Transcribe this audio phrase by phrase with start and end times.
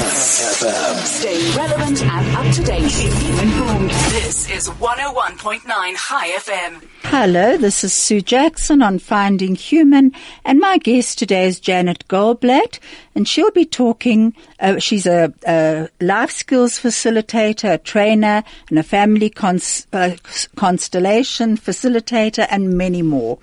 [0.00, 0.96] FM.
[1.04, 2.90] Staying relevant and up to date.
[2.90, 3.90] Keep you informed.
[3.90, 5.62] This is 101.9
[5.96, 6.82] Chai FM.
[7.04, 10.12] Hello, this is Sue Jackson on Finding Human,
[10.44, 12.78] and my guest today is Janet Goldblatt,
[13.14, 14.34] and she'll be talking.
[14.60, 20.16] Uh, she's a, a, life skills facilitator, a trainer, and a family cons- uh,
[20.56, 23.38] constellation facilitator, and many more.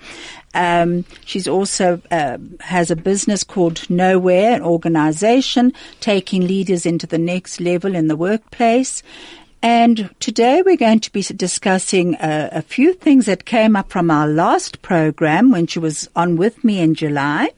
[0.54, 7.18] Um, she's also uh, has a business called Nowhere, an organization taking leaders into the
[7.18, 9.02] next level in the workplace.
[9.62, 14.10] And today we're going to be discussing uh, a few things that came up from
[14.10, 17.50] our last program when she was on with me in July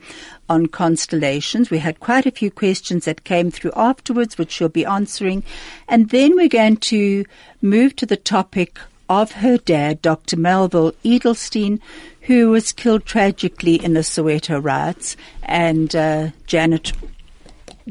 [0.48, 1.68] on constellations.
[1.68, 5.42] We had quite a few questions that came through afterwards, which she'll be answering.
[5.88, 7.24] And then we're going to
[7.60, 8.78] move to the topic
[9.08, 10.36] of her dad, Dr.
[10.36, 11.80] Melville Edelstein,
[12.22, 15.16] who was killed tragically in the Soweto riots.
[15.42, 16.92] And uh, Janet,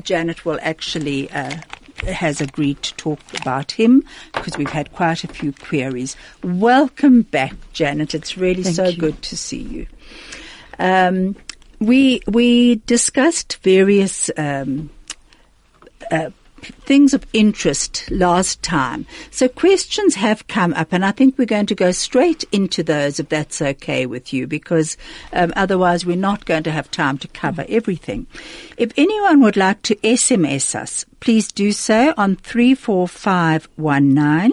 [0.03, 1.57] Janet will actually uh,
[2.05, 6.15] has agreed to talk about him because we've had quite a few queries.
[6.43, 8.13] Welcome back, Janet.
[8.13, 8.97] It's really Thank so you.
[8.97, 9.87] good to see you.
[10.77, 11.35] Um,
[11.79, 14.89] we we discussed various um,
[16.11, 16.31] uh,
[16.85, 19.05] things of interest last time.
[19.31, 23.19] So questions have come up, and I think we're going to go straight into those
[23.19, 24.97] if that's okay with you, because
[25.33, 28.25] um, otherwise we're not going to have time to cover everything.
[28.77, 34.51] If anyone would like to SMS us, please do so on 34519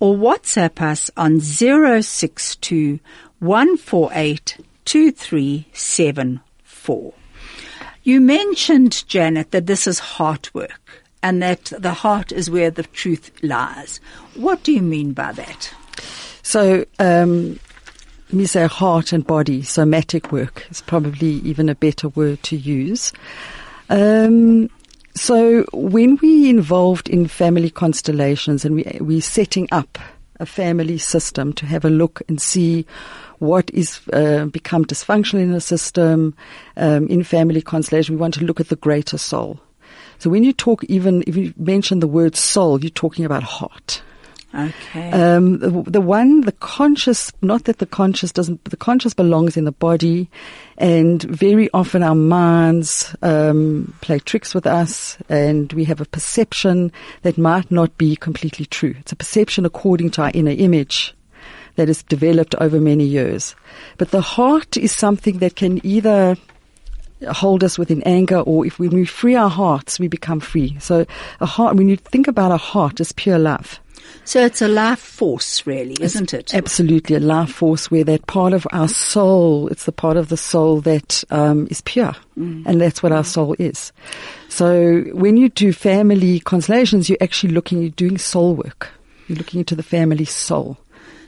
[0.00, 3.00] or WhatsApp us on 062
[3.40, 7.14] 148 2374.
[8.02, 12.84] You mentioned, Janet, that this is heart work and that the heart is where the
[12.84, 14.00] truth lies.
[14.34, 15.74] What do you mean by that?
[16.42, 17.58] So, um,
[18.28, 22.56] let me say heart and body, somatic work is probably even a better word to
[22.56, 23.12] use.
[23.88, 24.68] Um,
[25.14, 29.98] so when we're involved in family constellations and we, we're setting up
[30.40, 32.86] a family system to have a look and see
[33.38, 36.36] what is uh, become dysfunctional in the system
[36.76, 39.58] um, in family constellation, we want to look at the greater soul.
[40.18, 44.02] So when you talk, even if you mention the word soul, you're talking about heart.
[44.54, 45.10] Okay.
[45.10, 49.64] Um, the, the one, the conscious, not that the conscious doesn't, the conscious belongs in
[49.64, 50.30] the body,
[50.78, 56.90] and very often our minds um, play tricks with us, and we have a perception
[57.22, 58.94] that might not be completely true.
[59.00, 61.14] It's a perception according to our inner image
[61.76, 63.54] that is developed over many years.
[63.98, 66.36] But the heart is something that can either
[67.30, 70.76] hold us within anger or if we, when we free our hearts, we become free.
[70.80, 71.06] So
[71.40, 73.80] a heart, when you think about a heart, it's pure love.
[74.24, 76.54] so it's a life force, really, isn't it?
[76.54, 80.36] Absolutely, a life force where that part of our soul, it's the part of the
[80.36, 83.92] soul that um, is pure, and that's what our soul is.
[84.48, 88.90] So when you do family constellations, you're actually looking, you're doing soul work.
[89.26, 90.78] You're looking into the family soul.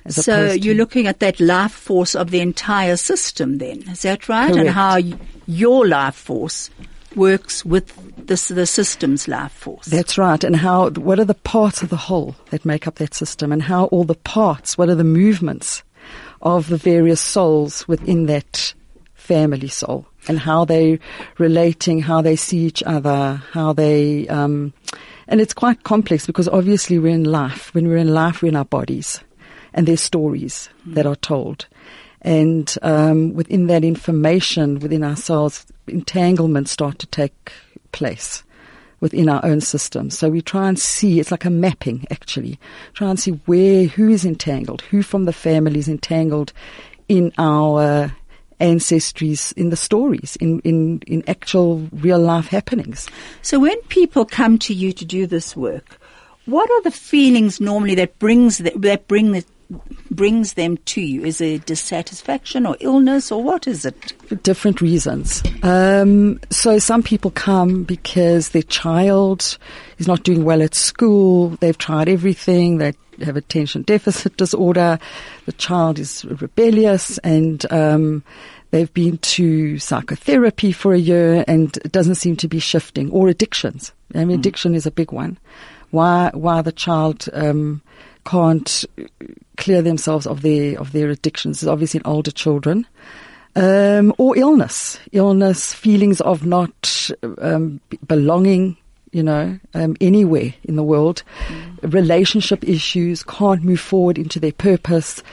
[0.07, 4.29] as So you're looking at that life force of the entire system then, is that
[4.29, 4.55] right?
[4.55, 4.99] And how
[5.51, 6.71] your life force
[7.17, 7.93] works with
[8.27, 9.87] this, the system's life force.
[9.87, 10.43] That's right.
[10.45, 13.63] And how, what are the parts of the whole that make up that system and
[13.63, 15.83] how all the parts, what are the movements
[16.41, 18.75] of the various souls within that
[19.15, 20.99] family soul and how they
[21.39, 24.73] relating, how they see each other, how they, um,
[25.29, 27.75] and it's quite complex because obviously we're in life.
[27.75, 29.21] When we're in life, we're in our bodies
[29.73, 31.67] and there's stories that are told.
[32.23, 37.53] And um, within that information, within ourselves, entanglements start to take
[37.93, 38.43] place
[39.01, 40.11] within our own system.
[40.11, 42.59] So we try and see, it's like a mapping actually,
[42.93, 46.53] try and see where, who is entangled, who from the family is entangled
[47.09, 48.13] in our
[48.61, 53.09] ancestries, in the stories, in, in, in actual real life happenings.
[53.41, 55.99] So when people come to you to do this work,
[56.45, 59.45] what are the feelings normally that brings that bring the,
[60.11, 61.25] brings them to you?
[61.25, 64.15] Is it dissatisfaction or illness or what is it?
[64.31, 65.43] for different reasons.
[65.65, 69.59] Um, so some people come because their child
[69.99, 71.49] is not doing well at school.
[71.61, 72.79] They've tried everything.
[72.79, 72.93] They
[73.25, 75.01] have attention deficit disorder.
[75.47, 78.23] The child is rebellious and, um,
[78.71, 83.27] they've been to psychotherapy for a year and it doesn't seem to be shifting or
[83.27, 83.93] addictions.
[84.15, 85.39] I mean, addiction is a big one.
[85.91, 87.83] Why, why the child, um,
[88.25, 88.85] can't
[89.57, 91.63] clear themselves of their, of their addictions.
[91.63, 92.87] Is obviously in older children.
[93.57, 98.77] Um, or illness, illness, feelings of not um, belonging,
[99.11, 101.25] you know, um, anywhere in the world,
[101.83, 105.25] relationship issues, can't move forward into their purpose,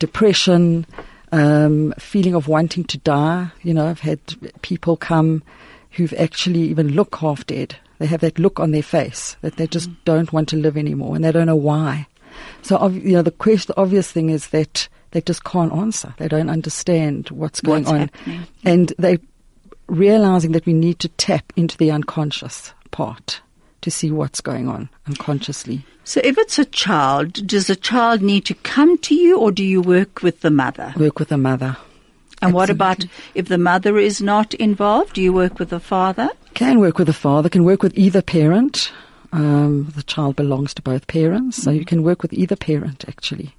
[0.00, 0.84] depression,
[1.30, 3.52] um, feeling of wanting to die.
[3.62, 4.18] You know, I've had
[4.62, 5.44] people come
[5.92, 7.76] who've actually even look half dead.
[7.98, 10.76] They They have that look on their face that they just don't want to live
[10.76, 12.08] anymore, and they don't know why.
[12.62, 16.14] So, you know, the question, the obvious thing is that they just can't answer.
[16.18, 18.46] They don't understand what's going What's on, happening.
[18.64, 19.18] and they
[19.86, 23.40] realizing that we need to tap into the unconscious part
[23.82, 25.84] to see what's going on unconsciously.
[26.04, 29.62] So if it's a child, does a child need to come to you or do
[29.62, 30.94] you work with the mother?
[30.96, 31.76] Work with the mother.
[32.42, 33.04] And what about
[33.34, 35.14] if the mother is not involved?
[35.14, 36.28] Do you work with the father?
[36.54, 38.92] Can work with the father, can work with either parent.
[39.34, 43.54] Um, the child belongs to both parents, so you can work with either parent actually.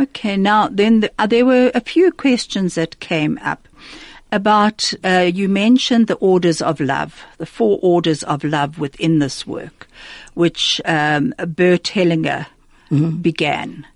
[0.00, 3.68] Okay, now then the, uh, there were a few questions that came up
[4.32, 9.46] about, uh, you mentioned the orders of love, the four orders of love within this
[9.46, 9.86] work,
[10.32, 12.46] which um, Bert Hellinger
[13.20, 13.86] began.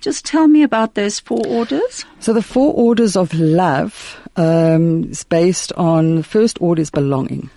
[0.00, 2.04] Just tell me about those four orders.
[2.20, 7.50] So the four orders of love um, is based on the first order is belonging.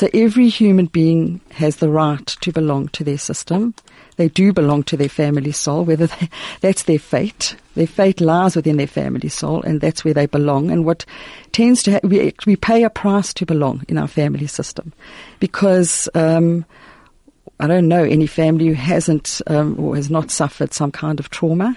[0.00, 3.74] So every human being has the right to belong to their system.
[4.16, 6.30] They do belong to their family soul, whether they,
[6.62, 7.54] that's their fate.
[7.74, 10.70] Their fate lies within their family soul, and that's where they belong.
[10.70, 11.04] And what
[11.52, 14.94] tends to ha- we we pay a price to belong in our family system,
[15.38, 16.64] because um,
[17.58, 21.28] I don't know any family who hasn't um, or has not suffered some kind of
[21.28, 21.76] trauma,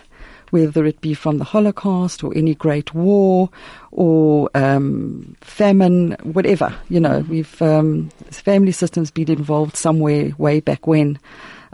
[0.53, 3.49] whether it be from the Holocaust or any great war
[3.91, 6.71] or um, famine, whatever.
[6.89, 11.17] You know, we've um, family systems been involved somewhere way back when.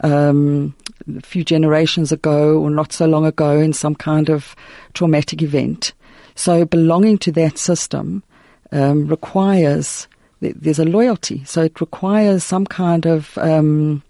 [0.01, 0.73] Um,
[1.17, 4.55] a few generations ago or not so long ago in some kind of
[4.93, 5.91] traumatic event.
[6.35, 8.23] So belonging to that system
[8.71, 10.07] um, requires
[10.39, 11.43] there's a loyalty.
[11.43, 14.03] So it requires some kind of um,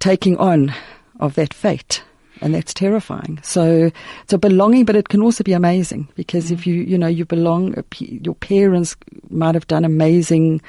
[0.00, 0.72] taking on
[1.20, 2.02] of that fate.
[2.40, 3.38] And that's terrifying.
[3.42, 3.90] So,
[4.28, 6.66] so belonging, but it can also be amazing because if mm.
[6.66, 8.96] you, you know, you belong, your parents
[9.30, 10.60] might have done amazing,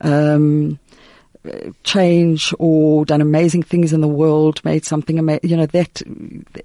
[0.00, 0.78] um,
[1.84, 5.48] change or done amazing things in the world, made something amazing.
[5.48, 6.02] You know, that,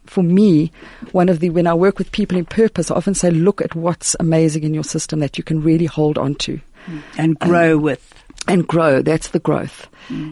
[0.05, 0.71] for me,
[1.11, 3.75] one of the, when I work with people in purpose, I often say, look at
[3.75, 7.01] what's amazing in your system that you can really hold on to mm.
[7.17, 8.22] And grow um, with.
[8.47, 9.01] And grow.
[9.01, 9.87] That's the growth.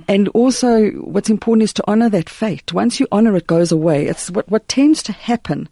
[0.07, 2.73] And also, what's important is to honor that fate.
[2.73, 4.07] Once you honor it, goes away.
[4.07, 5.69] It's what, what tends to happen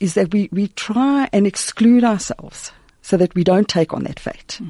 [0.00, 2.72] is that we, we try and exclude ourselves
[3.02, 4.60] so that we don't take on that fate.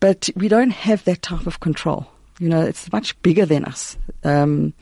[0.00, 2.06] But we don't have that type of control.
[2.38, 3.98] You know, it's much bigger than us.
[4.24, 4.72] Um,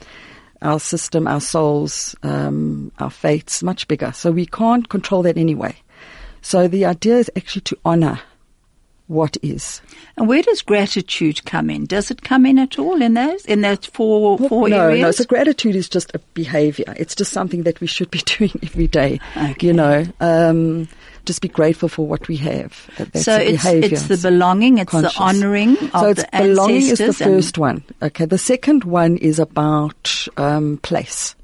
[0.62, 4.12] our system, our souls, um, our fates, much bigger.
[4.12, 5.74] So we can't control that anyway.
[6.40, 8.20] So the idea is actually to honor
[9.08, 9.80] what is.
[10.16, 11.86] And where does gratitude come in?
[11.86, 15.02] Does it come in at all in those in those four four no, areas?
[15.02, 15.10] no.
[15.10, 16.94] So gratitude is just a behavior.
[16.96, 19.18] It's just something that we should be doing every day.
[19.36, 19.66] Okay.
[19.66, 20.88] You know, um,
[21.24, 22.88] just be grateful for what we have.
[22.98, 25.14] That's so it's it's the belonging, it's Conscious.
[25.14, 27.82] the honouring of so it's the belonging is the first one.
[28.02, 31.34] Okay, the second one is about um, place.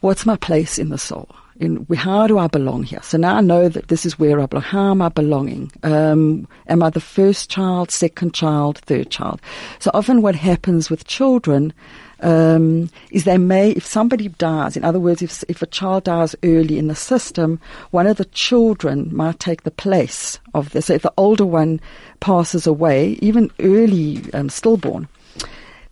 [0.00, 1.28] What's my place in the soul?
[1.60, 3.02] In how do I belong here?
[3.02, 4.62] So now I know that this is where I belong.
[4.62, 5.70] How am I belonging?
[5.82, 9.42] Um, am I the first child, second child, third child?
[9.78, 11.74] So often what happens with children
[12.20, 16.34] um, is they may, if somebody dies, in other words, if if a child dies
[16.42, 17.60] early in the system,
[17.90, 20.86] one of the children might take the place of this.
[20.86, 21.78] So if the older one
[22.20, 25.08] passes away, even early um, stillborn,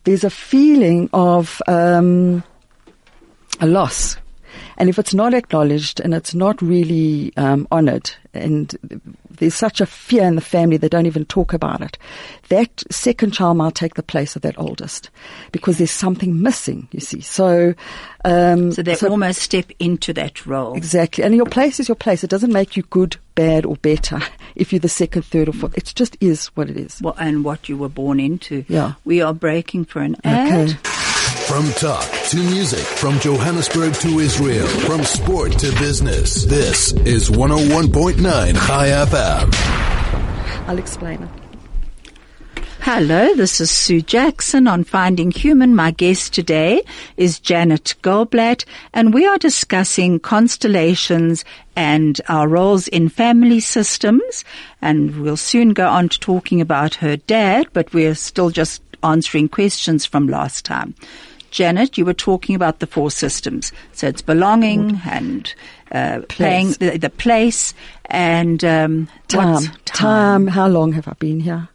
[0.04, 2.42] there's a feeling of um,
[3.60, 4.16] a loss.
[4.76, 8.74] And if it's not acknowledged and it's not really um, honored, and
[9.30, 11.98] there's such a fear in the family they don't even talk about it,
[12.48, 15.10] that second child might take the place of that oldest
[15.52, 16.88] because there's something missing.
[16.92, 17.74] You see, so
[18.24, 20.76] um, So they almost step into that role.
[20.76, 21.24] Exactly.
[21.24, 22.24] And your place is your place.
[22.24, 24.20] It doesn't make you good, bad, or better
[24.54, 25.76] if you're the second, third, or fourth.
[25.76, 27.00] It just is what it is.
[27.02, 28.64] Well, and what you were born into.
[28.68, 28.94] Yeah.
[29.04, 30.70] We are breaking for an ad.
[30.70, 31.07] Okay.
[31.48, 36.44] From talk to music, from Johannesburg to Israel, from sport to business.
[36.44, 38.18] This is 101.9
[38.66, 40.68] Chai FM.
[40.68, 41.30] I'll explain it.
[42.80, 45.74] Hello, this is Sue Jackson on Finding Human.
[45.74, 46.82] My guest today
[47.16, 54.44] is Janet Goldblatt, and we are discussing constellations and our roles in family systems.
[54.82, 59.48] And we'll soon go on to talking about her dad, but we're still just answering
[59.48, 60.94] questions from last time.
[61.50, 63.72] Janet, you were talking about the four systems.
[63.92, 65.52] So it's belonging and
[65.92, 67.74] uh, playing the, the place
[68.06, 69.54] and um, Time.
[69.54, 70.46] what's time.
[70.46, 71.68] How long have I been here?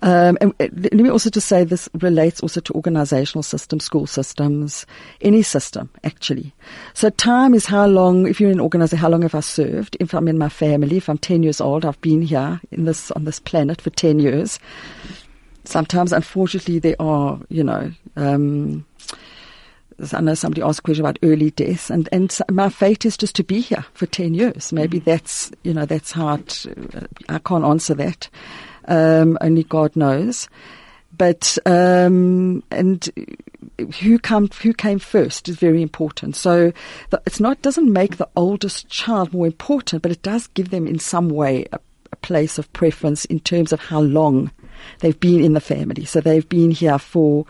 [0.00, 4.06] Um, and uh, let me also just say this relates also to organizational systems, school
[4.06, 4.86] systems,
[5.20, 6.54] any system actually.
[6.94, 9.96] So time is how long, if you're in an organization, how long have I served?
[9.98, 13.10] If I'm in my family, if I'm 10 years old, I've been here in this,
[13.12, 14.60] on this planet for 10 years.
[15.64, 18.86] sometimes, unfortunately, there are, you know, um,
[20.12, 23.34] I know somebody asked a question about early death, and, and my fate is just
[23.36, 24.72] to be here for 10 years.
[24.72, 28.28] Maybe that's, you know, that's how it, uh, I can't answer that.
[28.86, 30.48] Um, only God knows.
[31.16, 33.08] But, um, and
[34.00, 36.36] who come, who came first is very important.
[36.36, 36.72] So
[37.10, 40.86] the, it's not, doesn't make the oldest child more important, but it does give them
[40.86, 41.80] in some way a,
[42.12, 44.52] a place of preference in terms of how long
[45.00, 46.04] they've been in the family.
[46.04, 47.46] So they've been here for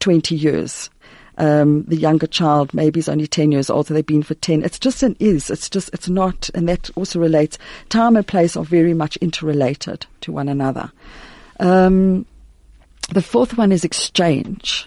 [0.00, 0.90] 20 years.
[1.38, 4.62] Um, the younger child maybe is only 10 years old, so they've been for 10.
[4.62, 5.50] It's just an is.
[5.50, 7.58] It's just, it's not, and that also relates.
[7.88, 10.92] Time and place are very much interrelated to one another.
[11.58, 12.26] Um,
[13.10, 14.86] the fourth one is exchange.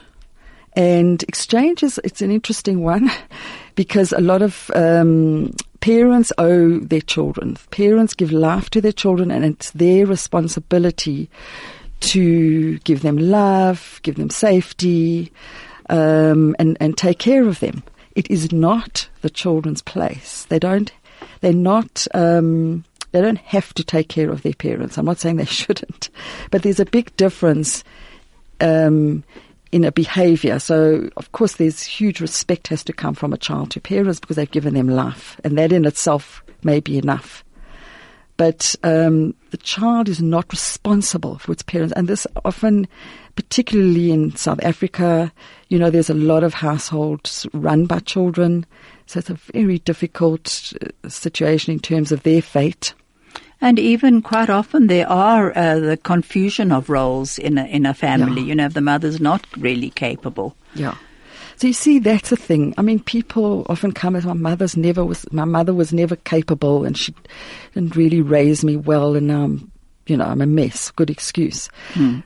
[0.73, 3.09] And exchange is, it's an interesting one
[3.75, 7.57] because a lot of, um, parents owe their children.
[7.69, 11.29] Parents give life to their children and it's their responsibility
[11.99, 15.31] to give them love, give them safety,
[15.89, 17.83] um, and, and take care of them.
[18.15, 20.45] It is not the children's place.
[20.45, 20.91] They don't,
[21.41, 24.97] they're not, um, they don't have to take care of their parents.
[24.97, 26.09] I'm not saying they shouldn't,
[26.51, 27.83] but there's a big difference,
[28.61, 29.23] um,
[29.75, 30.57] in a behavior.
[30.57, 34.37] So, of course, there's huge respect has to come from a child to parents because
[34.37, 37.43] they've given them life, and that in itself may be enough.
[38.37, 42.87] But um, the child is not responsible for its parents, and this often,
[43.35, 45.31] particularly in South Africa,
[45.69, 48.65] you know, there's a lot of households run by children,
[49.05, 52.93] so it's a very difficult uh, situation in terms of their fate.
[53.61, 57.93] And even quite often there are uh, the confusion of roles in a, in a
[57.93, 58.41] family.
[58.41, 58.47] Yeah.
[58.47, 60.55] You know, if the mother's not really capable.
[60.75, 60.95] Yeah.
[61.57, 62.73] So you see, that's a thing.
[62.77, 66.83] I mean, people often come as my mother's never was, my mother was never capable
[66.83, 67.13] and she
[67.73, 69.71] didn't really raise me well and now I'm,
[70.07, 70.91] you know, I'm a mess.
[70.91, 71.69] Good excuse.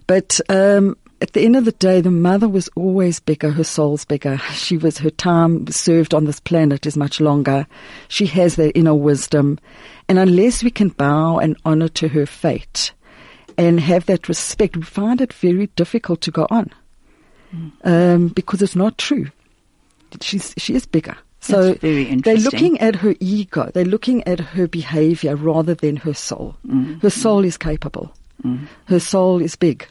[0.07, 3.51] But, um, at the end of the day, the mother was always bigger.
[3.51, 4.37] Her soul's bigger.
[4.53, 7.67] She was, her time served on this planet is much longer.
[8.07, 9.59] She has that inner wisdom.
[10.07, 12.93] And unless we can bow and honor to her fate
[13.57, 16.71] and have that respect, we find it very difficult to go on
[17.83, 19.27] um, because it's not true.
[20.21, 21.17] She's she is bigger.
[21.41, 23.71] So they're looking at her ego.
[23.73, 26.55] They're looking at her behavior rather than her soul.
[27.01, 28.13] Her soul is capable.
[28.85, 29.85] Her soul is big,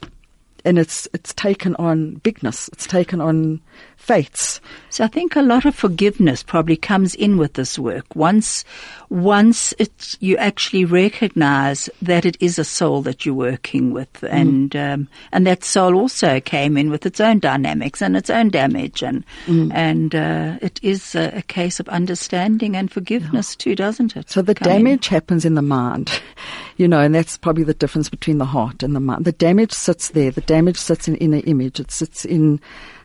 [0.65, 2.69] and it's it's taken on bigness.
[2.69, 3.61] It's taken on
[4.09, 4.59] fates.
[4.89, 8.07] So I think a lot of forgiveness probably comes in with this work.
[8.17, 8.65] Once,
[9.11, 14.75] once it's, you actually recognize that it is a soul that you're working with and,
[14.75, 19.03] um, and that soul also came in with its own dynamics and its own damage
[19.03, 24.31] and, and, uh, it is a, a case of understanding and forgiveness too, doesn't it?
[24.31, 24.79] So the Come in.
[24.79, 26.19] damage happens in the mind,
[26.79, 29.27] you know, and that's probably the difference between the heart and the mind.
[29.27, 30.31] The damage sits there.
[30.31, 31.79] The damage sits in inner image.
[31.79, 32.59] It sits in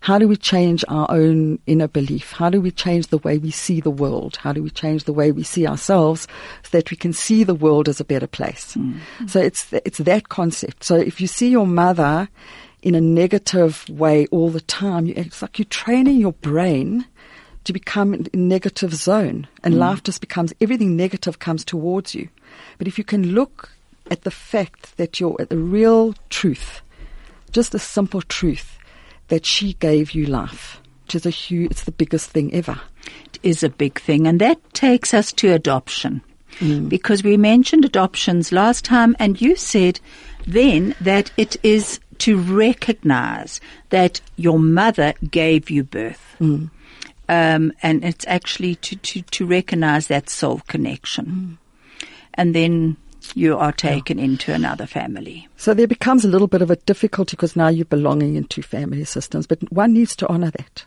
[0.04, 2.34] how do we change our own inner belief?
[2.34, 4.36] How do we change the way we see the world?
[4.36, 6.28] How do we change the way we see ourselves
[6.62, 8.76] so that we can see the world as a better place?
[8.76, 9.28] Mm-hmm.
[9.28, 10.84] So it's it's that concept.
[10.84, 12.28] So if you see your mother
[12.82, 17.06] in a negative way all the time, you, it's like you're training your brain
[17.64, 19.78] to become in a negative zone and mm.
[19.78, 22.28] life just becomes everything negative comes towards you.
[22.78, 23.70] But if you can look
[24.12, 26.82] at the fact that you're at the real truth,
[27.54, 28.80] just a simple truth
[29.34, 32.80] that she gave you life, which is a huge, it's the biggest thing ever.
[33.26, 36.22] It is a big thing, and that takes us to adoption.
[36.60, 36.88] Mm.
[36.88, 40.00] Because we mentioned adoptions last time, and you said
[40.46, 43.60] then that it is to recognize
[43.90, 46.36] that your mother gave you birth.
[46.40, 46.70] Mm.
[47.28, 51.26] Um, and it's actually to, to, to recognize that soul connection.
[51.26, 52.08] Mm.
[52.36, 52.98] And then
[53.36, 55.48] you are taken into another family.
[55.58, 58.62] So there becomes a little bit of a difficulty because now you're belonging in two
[58.62, 60.86] family systems, but one needs to honor that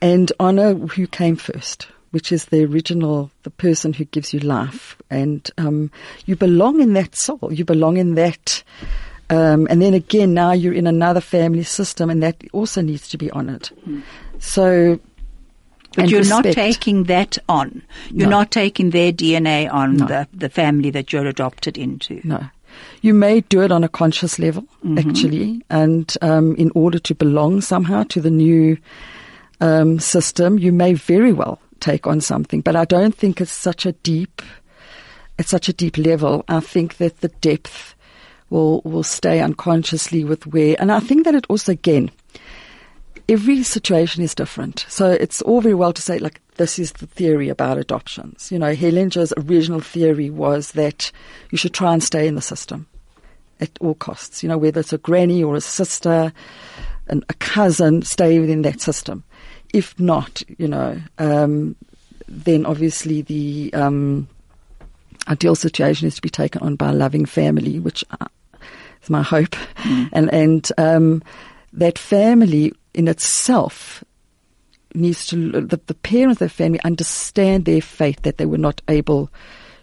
[0.00, 4.96] and honor who came first, which is the original, the person who gives you life.
[5.10, 5.90] And um,
[6.26, 8.62] you belong in that soul, you belong in that.
[9.30, 13.16] Um, and then again, now you're in another family system, and that also needs to
[13.18, 13.70] be honored.
[14.38, 15.00] So,
[15.96, 17.82] But you're not taking that on.
[18.10, 18.38] You're No.
[18.38, 20.06] not taking their DNA on No.
[20.06, 22.20] the, the family that you're adopted into.
[22.24, 22.44] No.
[23.02, 24.64] You may do it on a conscious level,
[24.98, 28.76] actually, and um, in order to belong somehow to the new
[29.60, 32.62] um, system, you may very well take on something.
[32.62, 34.42] But I don't think it's such a deep,
[35.38, 36.44] at such a deep level.
[36.48, 37.94] I think that the depth
[38.50, 42.10] will will stay unconsciously with where, and I think that it also again.
[43.28, 44.84] Every situation is different.
[44.88, 48.52] So it's all very well to say, like, this is the theory about adoptions.
[48.52, 51.10] You know, Hellinger's original theory was that
[51.50, 52.86] you should try and stay in the system
[53.60, 54.42] at all costs.
[54.42, 56.32] You know, whether it's a granny or a sister,
[57.08, 59.24] and a cousin, stay within that system.
[59.72, 61.76] If not, you know, um,
[62.28, 64.28] then obviously the um,
[65.28, 68.26] ideal situation is to be taken on by a loving family, which uh,
[69.02, 70.08] is my hope, mm.
[70.12, 71.22] and and um,
[71.72, 74.04] that family in itself
[74.94, 78.80] needs to the, the parents of the family understand their fate that they were not
[78.88, 79.30] able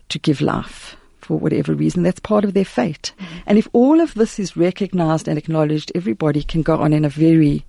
[0.10, 2.04] to give life for whatever reason.
[2.04, 3.14] That's part of their fate.
[3.20, 3.38] Mm-hmm.
[3.46, 7.10] And if all of this is recognized and acknowledged, everybody can go on in a
[7.10, 7.66] very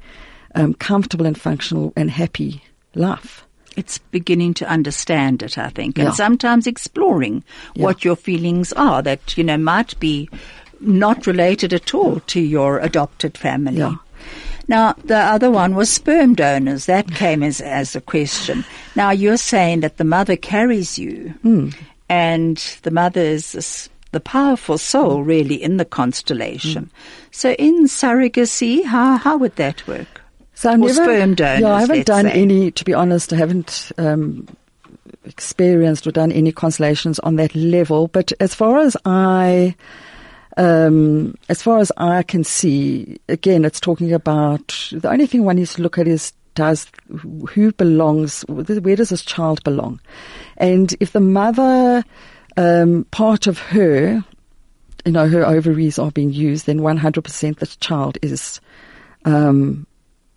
[0.54, 2.62] um, comfortable and functional and happy
[2.94, 3.44] life.
[3.76, 6.12] It's beginning to understand it, I think, and yeah.
[6.12, 7.42] sometimes exploring
[7.74, 7.84] yeah.
[7.84, 10.28] what your feelings are that, you know, might be
[10.80, 13.78] not related at all to your adopted family.
[13.78, 13.94] Yeah.
[14.68, 16.86] Now, the other one was sperm donors.
[16.86, 18.64] That came as, as a question.
[18.94, 21.34] Now, you're saying that the mother carries you.
[21.44, 21.74] Mm
[22.12, 26.84] and the mother is this, the powerful soul really in the constellation.
[26.84, 26.90] Mm.
[27.30, 30.20] So in surrogacy, how, how would that work?
[30.52, 32.32] So I've never, sperm donors, yeah, I haven't done say.
[32.32, 34.46] any, to be honest, I haven't um,
[35.24, 38.08] experienced or done any constellations on that level.
[38.08, 39.74] But as far as I,
[40.56, 45.56] um, as far as I can see, again, it's talking about the only thing one
[45.56, 46.86] needs to look at is does
[47.50, 50.00] who belongs where does this child belong?
[50.56, 52.04] And if the mother
[52.56, 54.24] um, part of her
[55.06, 58.60] you know her ovaries are being used then 100% the child is
[59.24, 59.86] um,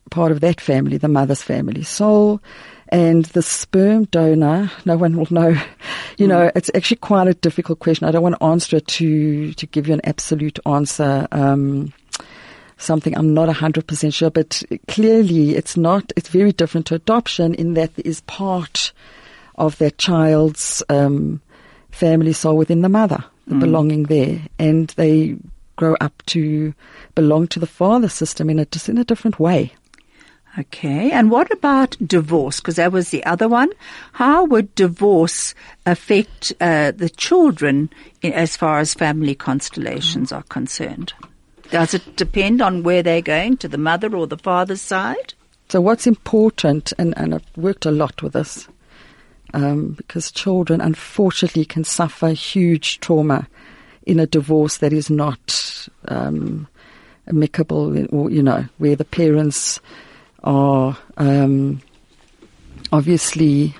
[0.09, 1.83] part of that family the mother's family.
[1.83, 2.41] Soul
[2.89, 5.61] and the sperm donor no one will know
[6.17, 9.53] you know it's actually quite a difficult question i don't want to answer it to
[9.53, 11.93] to give you an absolute answer um,
[12.77, 17.73] something I'm not 100% sure, but clearly it's not, it's very different to adoption in
[17.75, 18.91] that there is part
[19.55, 21.41] of that child's um,
[21.91, 23.59] family soul within the mother, the mm.
[23.59, 25.37] belonging there, and they
[25.77, 26.73] grow up to
[27.15, 29.73] belong to the father system in a, just in a different way.
[30.57, 32.61] Okay, and what about divorce?
[32.61, 33.69] Because that was the other one.
[34.13, 35.53] How would divorce
[35.85, 37.89] affect uh, the children
[38.21, 41.11] in, as far as family constellations are concerned?
[41.71, 45.33] Does it depend on where they're going, to the mother or the father's side?
[45.67, 48.67] So, what's important, and, and I've worked a lot with this,
[49.53, 53.47] um, because children unfortunately can suffer huge trauma
[54.05, 56.67] in a divorce that is not um,
[57.27, 59.81] amicable, or, you know, where the parents
[60.45, 61.81] are um,
[62.91, 63.75] obviously,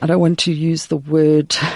[0.00, 1.56] I don't want to use the word.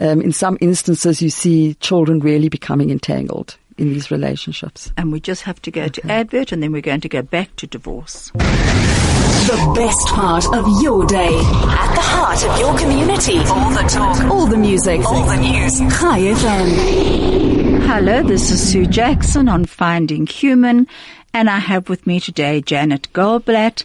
[0.00, 4.92] Um, in some instances, you see children really becoming entangled in these relationships.
[4.96, 6.00] And we just have to go okay.
[6.00, 8.32] to advert and then we're going to go back to divorce.
[8.34, 11.28] The best part of your day.
[11.28, 13.38] At the heart of your community.
[13.38, 14.24] All the talk.
[14.24, 15.04] All the music.
[15.04, 15.78] All the news.
[15.78, 17.86] Chai FM.
[17.86, 20.88] Hello, this is Sue Jackson on Finding Human.
[21.34, 23.82] And I have with me today Janet Goldblatt.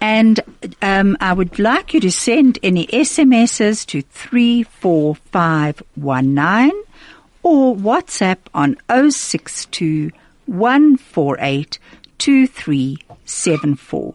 [0.00, 0.38] And
[0.80, 6.70] um, I would like you to send any SMSs to 34519
[7.42, 10.12] or WhatsApp on 062
[10.46, 11.78] 148
[12.18, 14.14] 2374.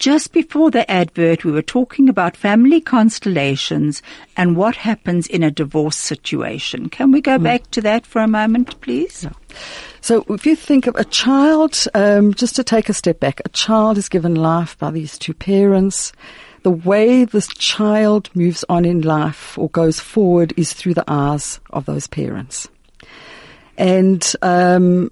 [0.00, 4.02] Just before the advert, we were talking about family constellations
[4.34, 6.88] and what happens in a divorce situation.
[6.88, 7.42] Can we go mm.
[7.42, 9.24] back to that for a moment, please?
[9.24, 9.32] Yeah.
[10.00, 13.50] So, if you think of a child, um, just to take a step back, a
[13.50, 16.12] child is given life by these two parents
[16.62, 21.60] the way this child moves on in life or goes forward is through the eyes
[21.70, 22.68] of those parents.
[23.78, 25.10] And um,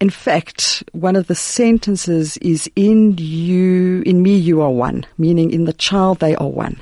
[0.00, 5.50] in fact, one of the sentences is in you, in me, you are one, meaning
[5.50, 6.80] in the child, they are one.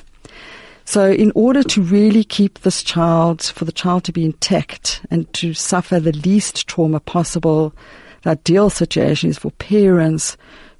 [0.84, 5.30] So, in order to really keep this child, for the child to be intact and
[5.34, 7.74] to suffer the least trauma possible,
[8.22, 10.36] the ideal situation is for parents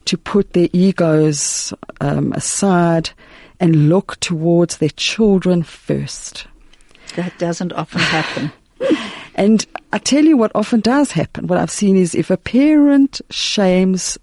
[0.07, 3.11] to put their egos um, aside
[3.61, 6.47] and look towards their children first.
[7.17, 8.53] That doesn't often happen.
[9.39, 11.47] and I tell you what often does happen.
[11.47, 14.19] What I've seen is if a parent shames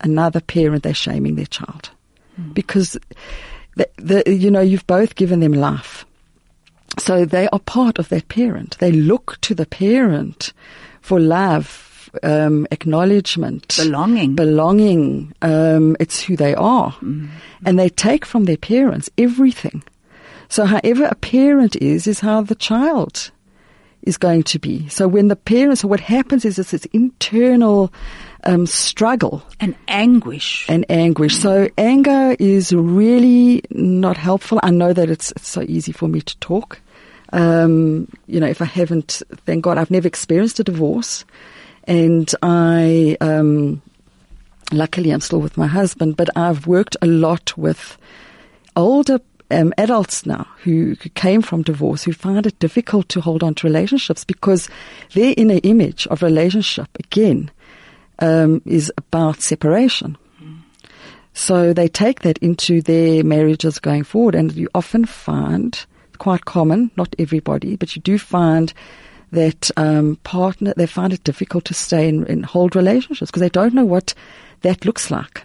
[0.00, 1.90] another parent, they're shaming their child.
[2.40, 2.54] Mm.
[2.54, 2.96] Because,
[3.76, 6.06] the, the, you know, you've both given them life.
[6.98, 8.78] So they are part of that parent.
[8.78, 10.52] They look to the parent
[11.00, 15.34] for love, um, acknowledgement, belonging, belonging.
[15.42, 17.28] Um, it's who they are, mm.
[17.64, 19.82] and they take from their parents everything.
[20.48, 23.32] So, however a parent is, is how the child
[24.04, 24.88] is going to be.
[24.88, 27.92] So, when the parents, so what happens is it's this internal
[28.44, 31.36] um, struggle and anguish, and anguish.
[31.36, 34.60] So, anger is really not helpful.
[34.62, 36.80] I know that it's, it's so easy for me to talk
[37.32, 41.24] Um, you know, if I haven't, thank God, I've never experienced a divorce,
[41.84, 43.82] and I, um,
[44.70, 46.16] luckily, I'm still with my husband.
[46.16, 47.98] But I've worked a lot with
[48.76, 49.18] older
[49.50, 53.66] um, adults now who, came from divorce who find it difficult to hold on to
[53.66, 54.68] relationships because
[55.14, 57.50] their inner image of relationship again
[58.18, 60.16] um, is about separation.
[61.34, 65.84] So they take that into their marriages going forward, and you often find
[66.18, 68.72] quite common, not everybody, but you do find
[69.32, 73.48] that um, partner they find it difficult to stay in, in hold relationships because they
[73.48, 74.14] don't know what
[74.62, 75.42] that looks like.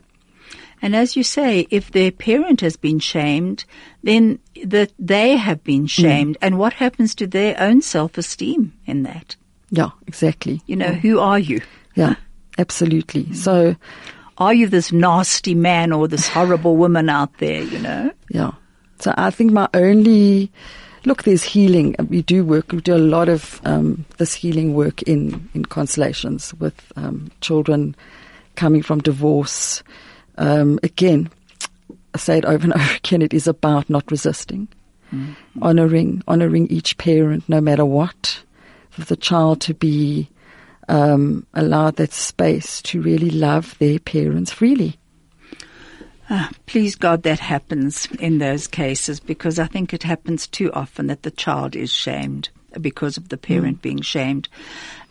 [0.81, 3.65] And as you say, if their parent has been shamed,
[4.03, 6.35] then that they have been shamed.
[6.35, 6.47] Mm.
[6.47, 9.35] And what happens to their own self-esteem in that?
[9.71, 10.61] Yeah, exactly.
[10.65, 10.93] You know, yeah.
[10.93, 11.61] who are you?
[11.95, 12.15] Yeah,
[12.57, 13.25] absolutely.
[13.25, 13.35] Mm.
[13.35, 13.75] So,
[14.37, 18.11] are you this nasty man or this horrible woman out there, you know?
[18.29, 18.51] Yeah.
[18.99, 20.51] So I think my only,
[21.05, 21.95] look, there's healing.
[22.07, 26.53] We do work, we do a lot of um, this healing work in, in constellations
[26.55, 27.95] with um, children
[28.55, 29.83] coming from divorce.
[30.39, 31.29] Um, again,
[32.15, 34.67] I say it over and over again, it is about not resisting,
[35.13, 35.33] mm-hmm.
[35.63, 38.41] honoring, honoring each parent no matter what,
[38.89, 40.29] for the child to be
[40.87, 44.97] um, allowed that space to really love their parents freely.
[46.29, 51.07] Uh, please God that happens in those cases because I think it happens too often
[51.07, 52.49] that the child is shamed
[52.79, 53.81] because of the parent mm.
[53.81, 54.47] being shamed.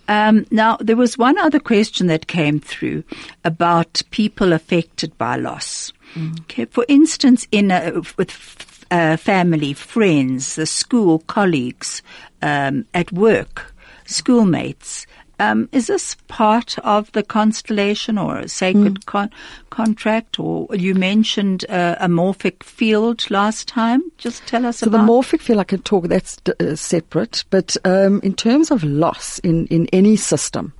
[0.09, 3.05] Um, now, there was one other question that came through
[3.44, 5.92] about people affected by loss.
[6.14, 6.40] Mm.
[6.40, 12.03] Okay, for instance, in a, with uh, family, friends, the school, colleagues,
[12.40, 13.75] um, at work,
[14.07, 15.07] schoolmates,
[15.38, 19.07] um, is this part of the constellation or a sacred mm.
[19.07, 19.31] con-
[19.70, 20.38] contract?
[20.38, 24.03] Or you mentioned uh, a morphic field last time.
[24.18, 25.07] Just tell us so about.
[25.07, 26.09] the morphic field I can talk.
[26.09, 30.72] That's uh, separate, but um, in terms of loss in in any system.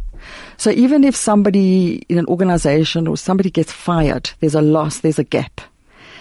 [0.57, 5.19] So even if somebody in an organization or somebody gets fired, there's a loss, there's
[5.19, 5.61] a gap.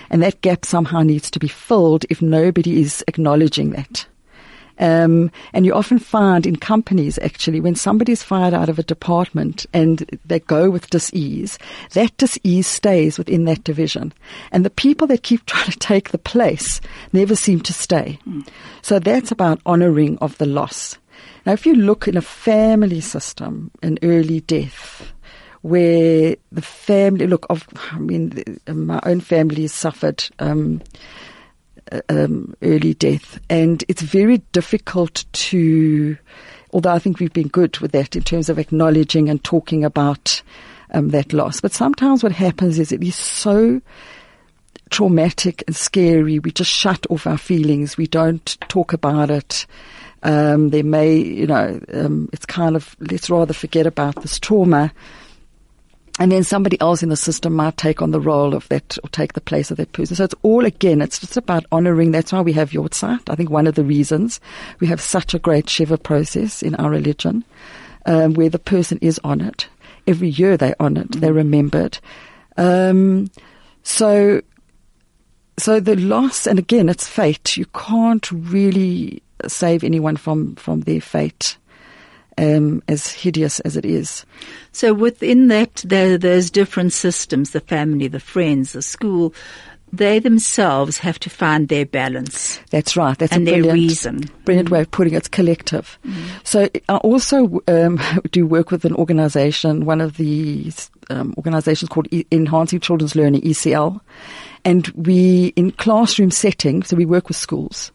[0.10, 4.06] And that gap somehow needs to be filled if nobody is acknowledging that.
[4.80, 8.84] Um, and you often find in companies actually when somebody is fired out of a
[8.84, 11.58] department and they go with dis-ease,
[11.94, 14.14] that dis-ease stays within that division.
[14.52, 16.82] And the people that keep trying to take the place
[17.14, 18.20] never seem to stay.
[18.82, 20.98] So that's about honoring of the loss.
[21.46, 25.14] Now, if you look in a family system, an early death,
[25.62, 30.82] where the family, look, of, I mean, my own family suffered um,
[32.10, 36.18] um, early death, and it's very difficult to.
[36.74, 40.42] Although I think we've been good with that in terms of acknowledging and talking about
[40.92, 43.82] um, that loss, but sometimes what happens is it is so
[44.90, 46.40] traumatic and scary.
[46.40, 47.98] We just shut off our feelings.
[47.98, 49.66] We don't talk about it.
[50.24, 54.92] Um, there may, you know, um, it's kind of let's rather forget about this trauma
[56.20, 59.10] and then somebody else in the system might take on the role of that or
[59.10, 60.16] take the place of that person.
[60.16, 62.12] So it's all again, it's just about honoring.
[62.12, 63.30] That's why we have Yortzeit.
[63.30, 64.40] I think one of the reasons
[64.80, 67.44] we have such a great Shiva process in our religion,
[68.06, 69.66] um, where the person is honored.
[70.08, 72.00] Every year they honored, they're remembered.
[72.56, 73.30] Um,
[73.84, 74.42] so,
[75.58, 77.58] so the loss, and again, it's fate.
[77.58, 81.58] You can't really save anyone from, from their fate
[82.38, 84.26] um, as hideous as it is.
[84.72, 89.34] So within that, there, there's different systems, the family, the friends, the school.
[89.94, 92.60] They themselves have to find their balance.
[92.72, 93.18] That's right.
[93.18, 94.30] That's and a brilliant, reason.
[94.44, 94.74] Brilliant mm.
[94.74, 95.18] way of putting it.
[95.18, 95.98] It's collective.
[96.06, 96.26] Mm.
[96.44, 98.00] So I also um,
[98.32, 100.72] do work with an organisation, one of the
[101.10, 104.02] um, organisations called e- Enhancing Children's Learning, ECL,
[104.66, 106.84] and we in classroom setting.
[106.84, 107.94] So we work with schools,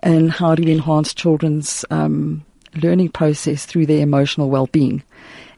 [0.00, 2.44] and how do we enhance children's um,
[2.76, 5.02] learning process through their emotional well-being.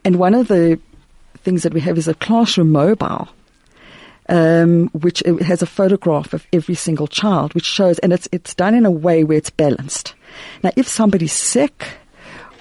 [0.05, 0.79] And one of the
[1.39, 3.29] things that we have is a classroom mobile,
[4.29, 8.75] um, which has a photograph of every single child, which shows, and it's it's done
[8.75, 10.15] in a way where it's balanced.
[10.63, 11.87] Now, if somebody's sick,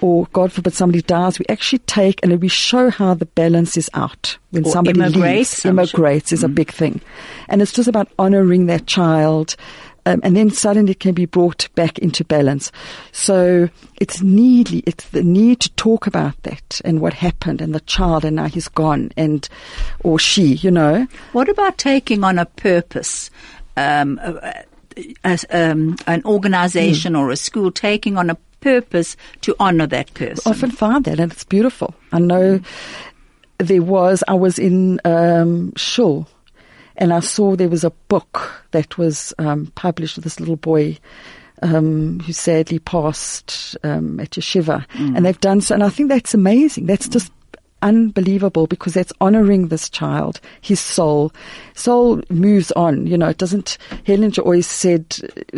[0.00, 3.88] or God forbid somebody dies, we actually take and we show how the balance is
[3.94, 5.64] out when or somebody immigrates, leaves.
[5.64, 6.52] Immigrates is mm-hmm.
[6.52, 7.00] a big thing,
[7.48, 9.54] and it's just about honouring that child,
[10.04, 12.72] um, and then suddenly it can be brought back into balance.
[13.12, 13.68] So
[14.00, 18.24] it's needly, it's the need to talk about that and what happened and the child
[18.24, 19.48] and now he's gone and,
[20.02, 21.06] or she, you know.
[21.32, 23.30] What about taking on a purpose?
[23.76, 24.20] Um,
[25.24, 27.18] as, um, an organization mm.
[27.18, 30.50] or a school taking on a purpose to honor that person.
[30.50, 31.94] often find that and it's beautiful.
[32.10, 32.64] I know mm.
[33.58, 36.28] there was, I was in um, Shul
[36.96, 40.98] and I saw there was a book that was um, published with this little boy
[41.62, 45.74] um, who sadly passed um, at yeshiva, and they've done so.
[45.74, 46.86] And I think that's amazing.
[46.86, 47.32] That's just
[47.82, 51.32] unbelievable because that's honoring this child, his soul.
[51.74, 53.76] Soul moves on, you know, it doesn't,
[54.06, 55.04] Hellinger always said,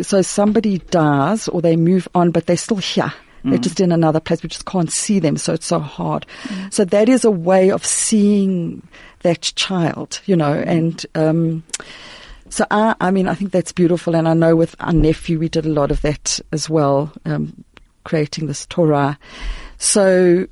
[0.01, 3.13] so somebody dies or they move on, but they're still here.
[3.49, 4.41] They're just in another place.
[4.43, 6.25] We just can't see them, so it's so hard.
[6.71, 8.81] So that is a way of seeing
[9.21, 11.63] that child, you know, and, um,
[12.49, 15.49] so I, I mean, I think that's beautiful, and I know with our nephew we
[15.49, 17.63] did a lot of that as well, um,
[18.03, 19.17] creating this Torah.
[19.77, 20.47] So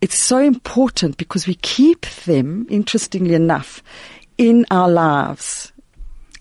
[0.00, 3.82] it's so important because we keep them, interestingly enough,
[4.38, 5.72] in our lives.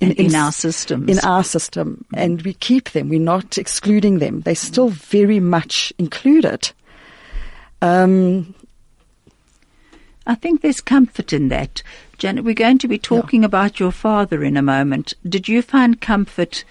[0.01, 1.09] In, in our systems.
[1.09, 2.05] In our system.
[2.13, 3.09] And we keep them.
[3.09, 4.41] We're not excluding them.
[4.41, 6.71] They're still very much included.
[7.81, 8.53] Um,
[10.27, 11.81] I think there's comfort in that.
[12.17, 15.13] Janet, we're going to be talking about your father in a moment.
[15.27, 16.63] Did you find comfort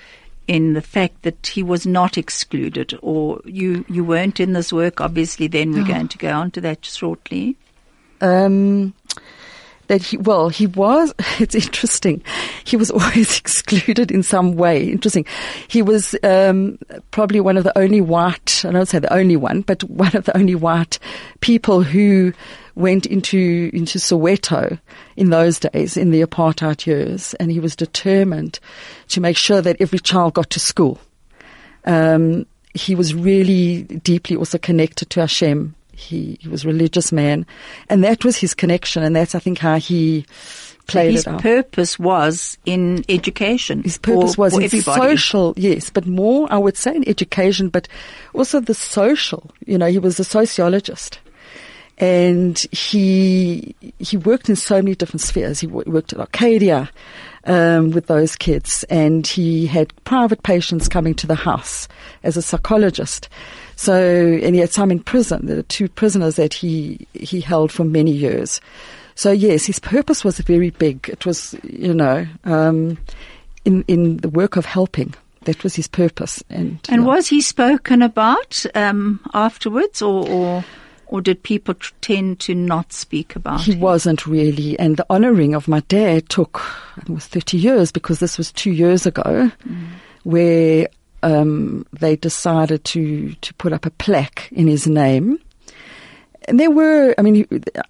[0.46, 5.00] in the fact that he was not excluded or you, you weren't in this work?
[5.00, 7.56] Obviously, then we're going to go on to that shortly.
[8.20, 8.94] um,
[9.88, 12.22] that he, well, he was, it's interesting.
[12.64, 14.90] He was always excluded in some way.
[14.90, 15.26] Interesting.
[15.68, 16.78] He was, um,
[17.10, 20.24] probably one of the only white, I don't say the only one, but one of
[20.24, 20.98] the only white
[21.40, 22.32] people who
[22.74, 24.78] went into, into Soweto
[25.16, 27.34] in those days, in the apartheid years.
[27.34, 28.58] And he was determined
[29.08, 30.98] to make sure that every child got to school.
[31.84, 35.76] Um, he was really deeply also connected to Hashem.
[35.96, 37.46] He, he was a religious man,
[37.88, 40.26] and that was his connection, and that's I think how he
[40.86, 41.40] played His it out.
[41.40, 43.82] purpose was in education.
[43.82, 45.00] His purpose for, was for in everybody.
[45.16, 47.88] social, yes, but more I would say in education, but
[48.34, 49.50] also the social.
[49.66, 51.20] You know, he was a sociologist.
[51.96, 55.60] And he he worked in so many different spheres.
[55.60, 56.90] He wo- worked at Arcadia
[57.44, 61.86] um, with those kids, and he had private patients coming to the house
[62.24, 63.28] as a psychologist.
[63.76, 63.94] So,
[64.42, 65.46] and he had some in prison.
[65.46, 68.60] There were two prisoners that he he held for many years.
[69.16, 71.08] So, yes, his purpose was very big.
[71.08, 72.98] It was, you know, um,
[73.64, 75.14] in in the work of helping.
[75.44, 76.42] That was his purpose.
[76.48, 77.08] And And yeah.
[77.08, 80.64] was he spoken about um, afterwards, or, or
[81.06, 83.80] or did people tend to not speak about He him?
[83.80, 86.60] wasn't really, and the honouring of my dad took
[86.96, 89.50] I think it was thirty years because this was two years ago,
[90.22, 90.88] where
[91.24, 95.38] um, they decided to to put up a plaque in his name.
[96.46, 97.46] And there were, I mean,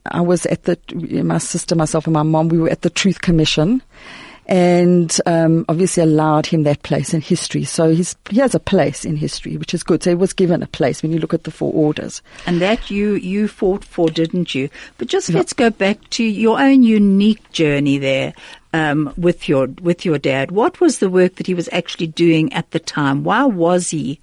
[0.06, 0.78] I was at the,
[1.24, 2.48] my sister, myself, and my mom.
[2.48, 3.82] We were at the Truth Commission,
[4.46, 7.64] and um, obviously allowed him that place in history.
[7.64, 10.02] So he's he has a place in history, which is good.
[10.02, 12.22] So he was given a place when you look at the four orders.
[12.46, 14.68] And that you you fought for, didn't you?
[14.98, 18.34] But just let's go back to your own unique journey there
[18.72, 20.50] um, with your with your dad.
[20.50, 23.24] What was the work that he was actually doing at the time?
[23.24, 24.20] Why was he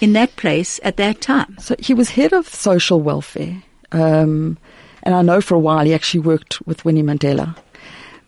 [0.00, 1.56] in that place at that time?
[1.58, 3.62] So he was head of social welfare.
[3.92, 4.58] Um,
[5.02, 7.56] and I know for a while he actually worked with Winnie Mandela.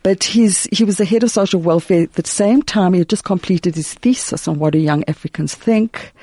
[0.09, 3.11] But he's, he was the head of social welfare at the same time he had
[3.11, 6.15] just completed his thesis on what do young Africans think.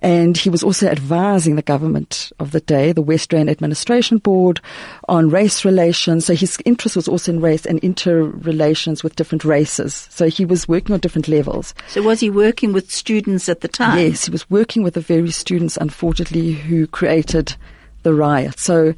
[0.00, 4.60] And he was also advising the government of the day, the West Rand Administration Board,
[5.08, 6.26] on race relations.
[6.26, 10.06] So his interest was also in race and interrelations with different races.
[10.12, 11.74] So he was working on different levels.
[11.88, 13.98] So was he working with students at the time?
[13.98, 17.56] Yes, he was working with the very students, unfortunately, who created
[18.04, 18.60] the riot.
[18.60, 18.94] So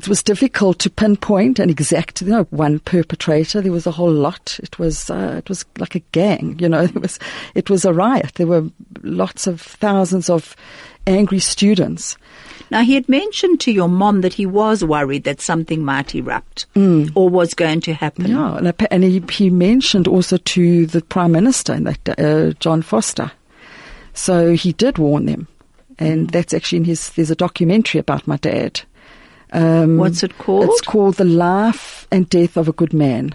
[0.00, 3.60] it was difficult to pinpoint an exact, you know, one perpetrator.
[3.60, 4.58] There was a whole lot.
[4.62, 7.18] It was, uh, it was like a gang, you know, it was,
[7.54, 8.32] it was a riot.
[8.36, 8.64] There were
[9.02, 10.56] lots of thousands of
[11.06, 12.16] angry students.
[12.70, 16.64] Now, he had mentioned to your mom that he was worried that something might erupt
[17.14, 18.28] or was going to happen.
[18.28, 22.82] Yeah, and, and he, he mentioned also to the Prime Minister, in that, uh, John
[22.82, 23.30] Vorster.
[24.14, 25.46] So he did warn them.
[25.98, 28.80] And that's actually in his, there's a documentary about my dad.
[29.52, 30.68] Um, What's it called?
[30.68, 33.34] It's called The Life and Death of a Good Man.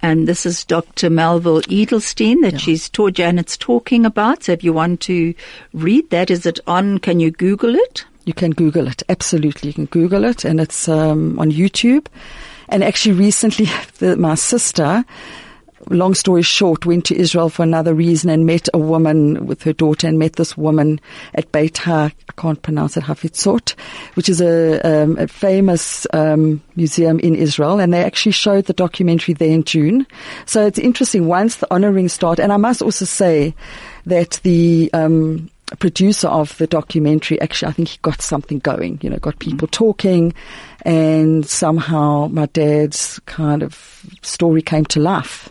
[0.00, 1.10] And this is Dr.
[1.10, 4.44] Melville Edelstein that she's taught Janet's talking about.
[4.44, 5.34] So if you want to
[5.72, 6.98] read that, is it on?
[6.98, 8.04] Can you Google it?
[8.24, 9.02] You can Google it.
[9.08, 9.70] Absolutely.
[9.70, 12.06] You can Google it and it's um, on YouTube.
[12.68, 13.66] And actually recently,
[13.98, 15.04] the, my sister,
[15.90, 19.72] long story short, went to Israel for another reason and met a woman with her
[19.72, 21.00] daughter and met this woman
[21.34, 23.74] at Beit Ha, I can't pronounce it, Hafitzot,
[24.14, 27.80] which is a, um, a famous um, museum in Israel.
[27.80, 30.06] And they actually showed the documentary there in June.
[30.46, 32.38] So it's interesting once the honoring start.
[32.38, 33.54] And I must also say
[34.06, 39.10] that the, um, producer of the documentary actually I think he got something going, you
[39.10, 40.32] know, got people talking
[40.82, 45.50] and somehow my dad's kind of story came to life.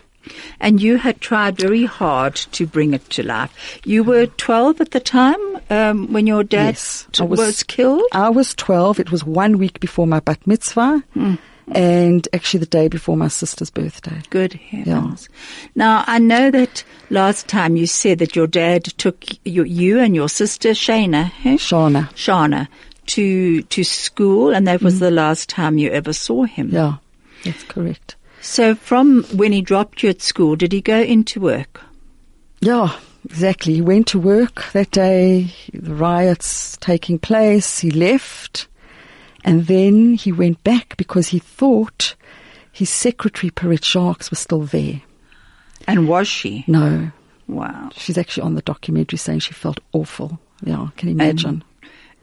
[0.60, 3.80] And you had tried very hard to bring it to life.
[3.84, 5.38] You were 12 at the time
[5.70, 8.02] um, when your dad Yes, t- was, was- killed?
[8.12, 9.00] I was 12.
[9.00, 11.02] It was one week before my bat mitzvah
[11.70, 14.22] and actually the day before my sister's birthday.
[14.30, 15.28] Good heavens.
[15.74, 20.14] Now, I know that last time you said that your dad took you, you and
[20.14, 21.56] your sister, Shana, eh?
[21.56, 22.10] Shana.
[22.14, 22.68] Shana,
[23.06, 26.70] to, to school, and that was the last time you ever saw him.
[26.70, 26.96] Yeah,
[27.44, 28.16] that's correct.
[28.48, 31.82] So from when he dropped you at school, did he go into work?
[32.60, 33.74] Yeah, exactly.
[33.74, 38.66] He went to work that day, the riots taking place, he left,
[39.44, 42.14] and then he went back because he thought
[42.72, 45.02] his secretary, Perit Sharks, was still there.
[45.86, 46.64] And was she?
[46.66, 47.12] No,
[47.48, 47.90] Wow.
[47.94, 50.40] she's actually on the documentary saying she felt awful.
[50.64, 51.62] Yeah, can you imagine?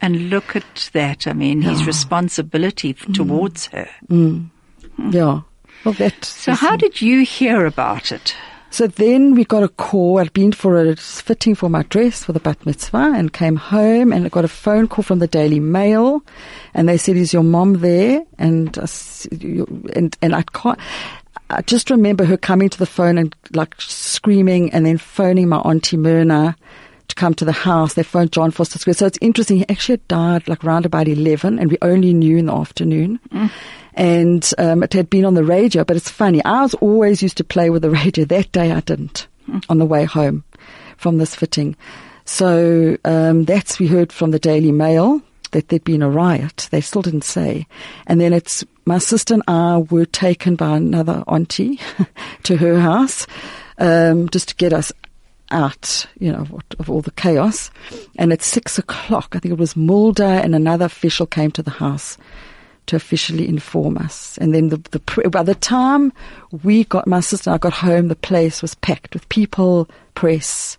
[0.02, 1.28] And look at that.
[1.28, 3.14] I mean, his responsibility f- mm.
[3.14, 3.88] towards her.
[4.10, 4.50] Mm.
[4.98, 5.12] Hmm.
[5.12, 5.42] Yeah.
[5.86, 6.26] Well, that.
[6.26, 8.36] So how did you hear about it?
[8.71, 10.17] So then we got a call.
[10.19, 14.12] I'd been for a fitting for my dress for the bat mitzvah and came home
[14.12, 16.26] and I got a phone call from the Daily Mail
[16.74, 18.26] and they said, is your mom there?
[18.38, 18.88] And, I
[19.93, 20.78] and, and I can't,
[21.50, 25.60] I just remember her coming to the phone and like screaming and then phoning my
[25.60, 26.58] auntie Myrna
[27.08, 27.94] to come to the house.
[27.94, 28.96] They phoned John Vorster Square.
[28.96, 29.58] So it's interesting.
[29.58, 33.20] He actually had died like around about 11 and we only knew in the afternoon.
[33.94, 36.44] And um, it had been on the radio, but it's funny.
[36.44, 38.26] I was always used to play with the radio.
[38.26, 39.28] That day I didn't
[39.70, 40.44] on the way home
[40.98, 41.76] from this fitting.
[42.26, 46.68] So um, that's we heard from the Daily Mail that there'd been a riot.
[46.72, 47.68] They still didn't say.
[48.08, 51.80] And then it's my sister and I were taken by another auntie
[52.44, 53.26] to her house
[53.78, 54.91] um, just to get us
[55.52, 57.70] out, you know, of, what- of all the chaos.
[58.18, 61.72] And at six o'clock, I think it was Mulder and another official came to the
[61.72, 62.18] house
[62.88, 64.38] to officially inform us.
[64.40, 66.14] And then the, the by the time
[66.64, 70.78] we got my sister and I got home, the place was packed with people, press.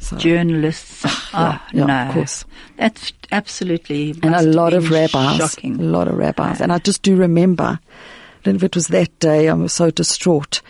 [0.00, 1.04] So, Journalists.
[1.32, 1.94] yeah, oh, yeah, no.
[2.08, 2.44] of course.
[2.76, 4.10] That's absolutely.
[4.22, 5.80] and a lot of rabbis, Shocking.
[5.80, 6.60] a lot of rabbis.
[6.60, 7.78] And I just do remember, I
[8.42, 10.60] don't know if it was that day, I was so distraught.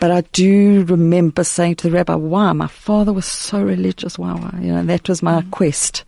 [0.00, 4.36] But I do remember saying to the rabbi, wow, my father was so religious, wow,
[4.36, 4.50] wow.
[4.60, 5.50] You know, and that was my Mm.
[5.50, 6.04] quest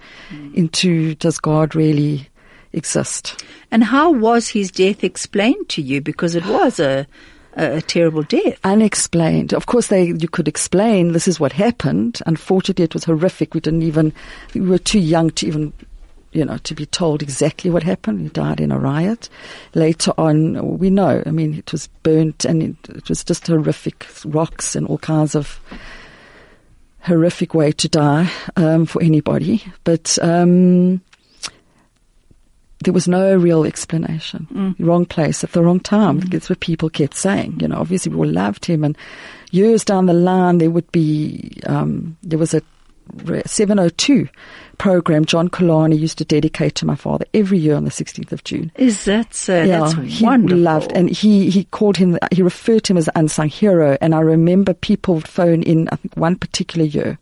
[0.54, 2.28] into does God really
[2.72, 3.42] exist?
[3.70, 6.00] And how was his death explained to you?
[6.00, 7.06] Because it was a,
[7.56, 8.58] a, a terrible death.
[8.64, 9.54] unexplained.
[9.54, 12.20] Of course, they you could explain this is what happened.
[12.26, 13.54] Unfortunately, it was horrific.
[13.54, 14.12] We didn't even
[14.54, 15.72] we were too young to even
[16.36, 18.20] you know to be told exactly what happened.
[18.20, 19.28] He died in a riot.
[19.74, 21.22] Later on, we know.
[21.24, 24.06] I mean, it was burnt and it, it was just horrific.
[24.24, 25.60] Rocks and all kinds of
[27.00, 29.62] horrific way to die um, for anybody.
[29.84, 31.00] But um,
[32.84, 34.46] there was no real explanation.
[34.78, 36.20] Wrong place at the wrong time.
[36.20, 37.60] That's what people kept saying.
[37.60, 38.96] You know, obviously we all loved him, and
[39.50, 42.62] years down the line there would be um, there was a
[43.44, 44.28] 702
[44.78, 48.44] program Jon Qwelane used to dedicate to my father every year on the 16th of
[48.44, 48.70] June.
[48.76, 49.66] Is that so?
[49.66, 50.58] That's he wonderful.
[50.58, 52.18] loved, and he he called him.
[52.32, 53.96] He referred to him as an unsung hero.
[54.00, 55.88] And I remember people would phone in.
[55.90, 57.18] I think one particular year,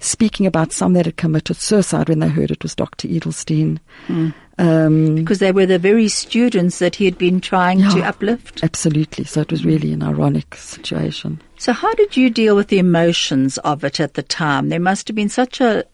[0.00, 3.08] speaking about some that had committed suicide when they heard it was Dr.
[3.08, 3.78] Edelstein.
[4.06, 4.30] Hmm.
[4.58, 8.62] Um, because they were the very students that he had been trying to uplift.
[8.62, 9.24] absolutely.
[9.24, 11.40] So it was really an ironic situation.
[11.58, 14.68] So how did you deal with the emotions of it at the time?
[14.68, 15.84] There must have been such a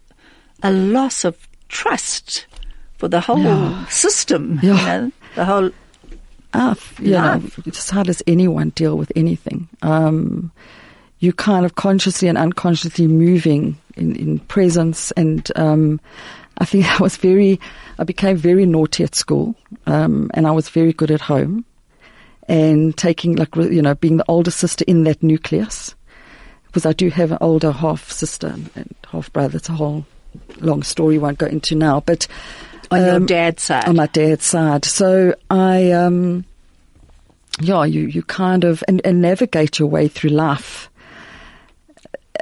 [0.63, 2.47] a loss of trust
[2.99, 3.87] for the whole Yeah.
[3.87, 4.61] system.
[4.63, 4.87] You Yeah.
[4.87, 5.71] know, the whole
[6.53, 7.61] Ah, you know, Life.
[7.71, 9.69] just how does anyone deal with anything?
[9.83, 10.51] Um,
[11.21, 15.13] you kind of consciously and unconsciously moving in, in presence.
[15.13, 16.01] And um,
[16.61, 17.59] I think I was very,
[17.99, 21.65] I became very naughty at school, um, and I was very good at home.
[22.49, 25.95] And taking, like, you know, being the older sister in that nucleus,
[26.67, 29.57] because I do have an older half sister and, half brother.
[29.57, 30.05] It's a whole
[30.61, 32.01] long story, won't go into now.
[32.01, 32.27] But
[32.91, 33.87] on your um, dad's side.
[33.87, 34.85] on my dad's side.
[34.85, 36.45] So I, um,
[37.61, 40.91] yeah, you, you kind of, and, and navigate your way through life.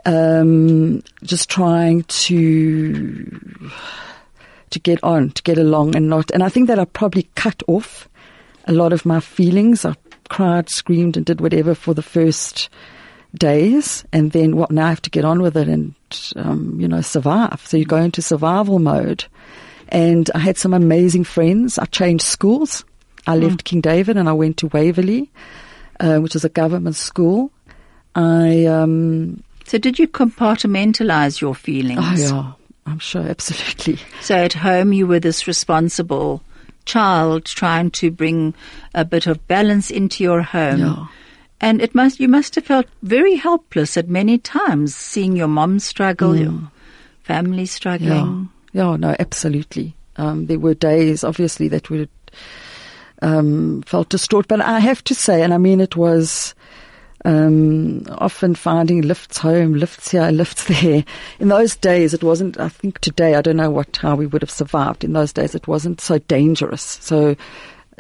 [0.06, 3.70] Um, just trying to,
[4.70, 7.62] to get on, to get along and not, and I think that I probably cut
[7.66, 8.08] off
[8.66, 9.84] a lot of my feelings.
[9.84, 9.94] I
[10.28, 12.68] cried, screamed and did whatever for the first
[13.34, 15.94] days and then what now I have to get on with it and
[16.36, 17.62] um, you know survive.
[17.64, 19.24] So you go into survival mode.
[19.90, 21.78] And I had some amazing friends.
[21.78, 22.84] I changed schools.
[23.26, 25.30] I left King David and I went to Waverley
[26.00, 27.50] uh, which is a government school.
[28.14, 32.00] I um, so did you compartmentalize your feelings?
[32.02, 32.52] oh yeah
[32.88, 36.42] I'm sure absolutely So at home you were this responsible
[36.84, 38.54] child trying to bring
[38.94, 40.80] a bit of balance into your home.
[40.80, 41.06] Yeah.
[41.60, 45.80] And it must you must have felt very helpless at many times, seeing your mom
[45.80, 46.70] struggle, your
[47.22, 48.48] family struggling.
[48.72, 49.94] Yeah, yeah, no, absolutely.
[50.16, 52.08] Um, there were days, obviously, that would
[53.22, 54.46] um, felt distraught.
[54.48, 56.54] But I have to say, and I mean, it was
[57.24, 61.04] um, often finding lifts home, lifts here, lifts there.
[61.40, 62.58] In those days, it wasn't.
[62.60, 65.04] I think today, I don't know what how we would have survived.
[65.04, 66.82] In those days, it wasn't so dangerous.
[66.82, 67.36] So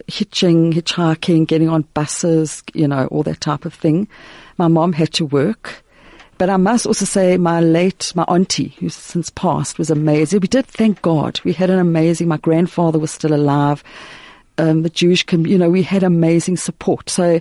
[0.06, 4.08] hitching, hitchhiking, getting on buses, you know, all that type of thing.
[4.56, 5.82] My mom had to work.
[6.38, 10.38] But I must also say my late, my auntie, who's since passed, was amazing.
[10.38, 11.40] We did, thank God.
[11.42, 13.82] We had an amazing, my grandfather was still alive.
[14.56, 17.10] Um, the Jewish community, you know, we had amazing support.
[17.10, 17.40] So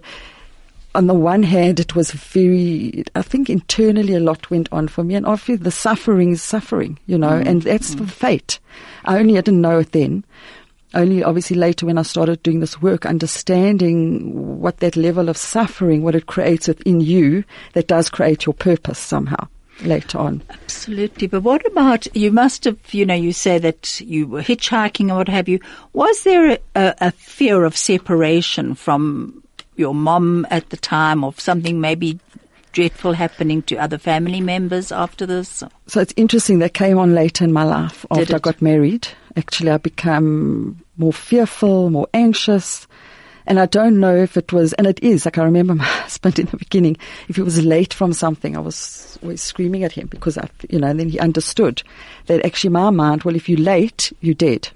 [0.96, 5.04] on the one hand, it was very, I think internally a lot went on for
[5.04, 5.16] me.
[5.16, 7.70] And obviously the suffering is suffering, you know, and mm-hmm.
[7.70, 8.60] that's the fate.
[9.06, 10.24] I only I didn't know it then.
[10.94, 16.02] Only obviously later when I started doing this work, understanding what that level of suffering,
[16.02, 19.48] what it creates within you, that does create your purpose somehow
[19.82, 20.42] later on.
[20.50, 21.28] Absolutely.
[21.28, 25.18] But what about, you must have, you know, you say that you were hitchhiking or
[25.18, 25.60] what have you.
[25.94, 29.44] Was there a, a, a fear of separation from
[29.78, 32.19] your mom at the time of something maybe
[32.71, 35.63] dreadful happening to other family members after this?
[35.88, 39.07] So it's interesting that came on later in my life Did after I got married.
[39.36, 42.88] Actually, I became more fearful, more anxious.
[43.47, 46.38] And I don't know if it was, and it is, like I remember my husband
[46.38, 46.97] in the beginning,
[47.30, 50.80] if he was late from something, I was always screaming at him because I, you
[50.80, 51.82] know, and then he understood
[52.25, 54.69] that actually my mind, well, if you're late, you're dead.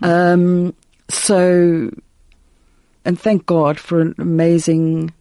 [0.00, 0.74] Um,
[1.10, 1.90] so,
[3.04, 5.12] and thank God for an amazing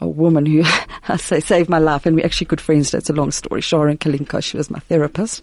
[0.00, 0.62] a woman who
[1.08, 2.90] I say saved my life, and we actually good friends.
[2.90, 3.60] That's a long story.
[3.60, 5.42] Sharon Kalinko, she was my therapist.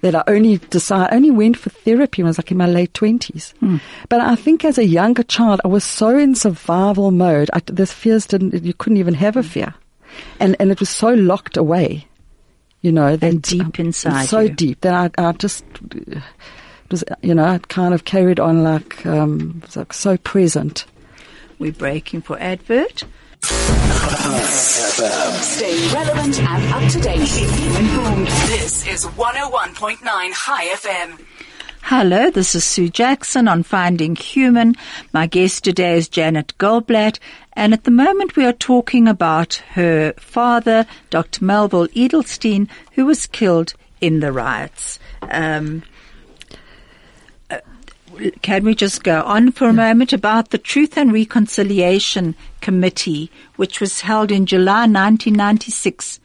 [0.00, 2.92] That I only decided, only went for therapy when I was like in my late
[2.92, 3.54] twenties.
[3.60, 3.78] Hmm.
[4.08, 7.50] But I think as a younger child, I was so in survival mode.
[7.54, 8.62] I, this fears didn't.
[8.62, 9.48] You couldn't even have a hmm.
[9.48, 9.74] fear,
[10.40, 12.06] and and it was so locked away.
[12.82, 14.50] You know that deep uh, inside so you.
[14.50, 16.22] deep that I, I just it
[16.90, 20.84] was you know it kind of carried on like um, like so present.
[21.58, 23.04] We're breaking for advert.
[25.42, 27.42] Stay relevant and up to date.
[27.78, 28.26] Informed.
[28.26, 29.98] This is 101.9
[30.34, 31.20] Chai FM.
[31.82, 34.74] Hello, this is Sue Jackson on Finding Human.
[35.12, 37.18] My guest today is Janet Goldblatt,
[37.52, 41.44] and at the moment we are talking about her father, Dr.
[41.44, 44.98] Melville Edelstein, who was killed in the riots.
[45.22, 45.82] Um,
[48.42, 53.80] can we just go on for a moment about the Truth and Reconciliation Committee, which
[53.80, 56.20] was held in July 1996?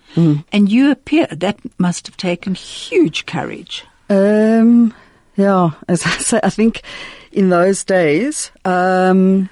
[0.51, 3.85] And you appeared, that must have taken huge courage.
[4.09, 4.93] Um,
[5.35, 6.81] yeah, as I say, I think
[7.31, 9.49] in those days, um,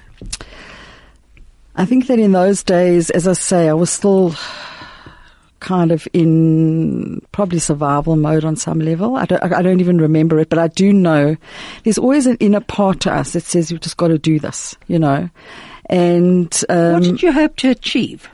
[1.76, 4.34] I think that in those days, as I say, I was still
[5.60, 9.16] kind of in probably survival mode on some level.
[9.16, 11.36] I don't, I don't even remember it, but I do know
[11.84, 14.76] there's always an inner part to us that says you've just got to do this,
[14.86, 15.28] you know.
[15.86, 18.28] And um, What did you hope to achieve?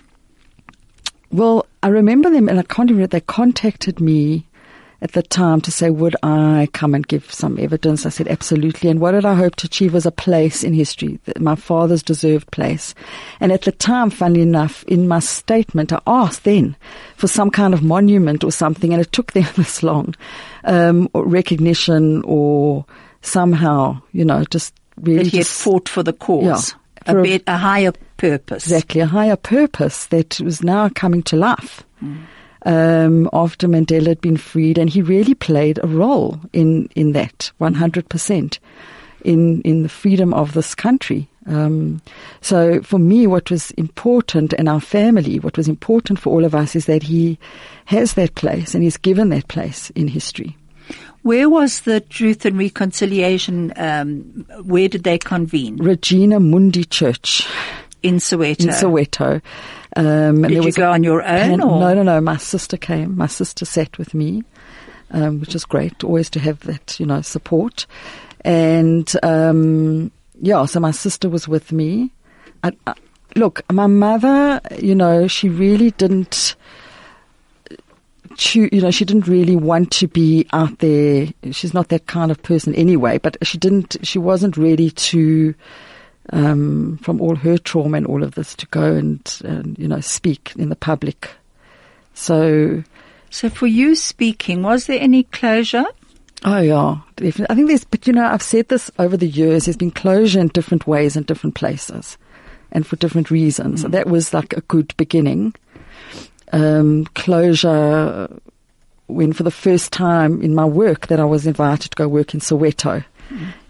[1.31, 3.07] well, I remember them, and I can't even.
[3.09, 4.47] They contacted me
[5.05, 8.07] at the time to say, would I come and give some evidence?
[8.07, 8.89] I said, absolutely.
[8.89, 12.51] And what did I hope to achieve was a place in history, my father's deserved
[12.51, 12.95] place.
[13.39, 16.75] And at the time, funnily enough, in my statement, I asked then
[17.17, 20.15] for some kind of monument or something, and it took them this long,
[20.65, 22.87] um, or recognition or
[23.21, 26.75] somehow, you know, just really That he had just fought for the cause,
[27.07, 27.13] Yeah.
[27.13, 28.65] a, bit, a higher purpose.
[28.65, 31.83] exactly a higher purpose that was now coming to life
[32.65, 37.51] um, after Mandela had been freed, and he really played a role in in that
[37.59, 38.59] one hundred percent
[39.25, 41.29] in in the freedom of this country.
[41.47, 42.01] Um,
[42.41, 46.55] so for me, what was important, and our family, what was important for all of
[46.55, 47.39] us, is that he
[47.85, 50.57] has that place, and he's given that place in history.
[51.23, 53.73] Where was the Truth and Reconciliation?
[53.77, 55.77] Um, where did they convene?
[55.77, 57.47] Regina Mundi Church
[58.03, 58.61] In Soweto.
[58.65, 59.43] in Soweto.
[59.97, 61.29] Um, and Did there you go on your own?
[61.29, 61.79] pan- or?
[61.81, 62.21] No, no, no.
[62.21, 63.17] My sister came.
[63.17, 64.43] My sister sat with me,
[65.11, 66.03] um, which is great.
[66.03, 67.87] Always to have that, you know, support.
[68.41, 72.11] And um, yeah, so my sister was with me.
[72.63, 72.95] I, I,
[73.37, 76.57] look, my mother, you know, she really didn't.
[78.37, 81.29] Choo- you know, she didn't really want to be out there.
[81.53, 83.19] She's not that kind of person anyway.
[83.19, 83.97] But she didn't.
[84.03, 85.55] She wasn't ready to
[86.33, 90.01] um, from all her trauma and all of this to go and, and you know
[90.01, 91.31] speak in the public.
[92.15, 92.83] So,
[93.31, 95.87] So for you speaking, was there any closure?
[96.45, 97.47] oh yeah, definitely.
[97.51, 99.65] I think there's, but you know, I've said this over the years.
[99.65, 102.17] There's been closure in different ways in different places,
[102.71, 103.83] and for different reasons.
[103.83, 105.55] So that was like a good beginning.
[106.53, 108.29] Um, closure
[109.07, 112.33] when for the first time in my work that I was invited to go work
[112.35, 113.05] in Soweto.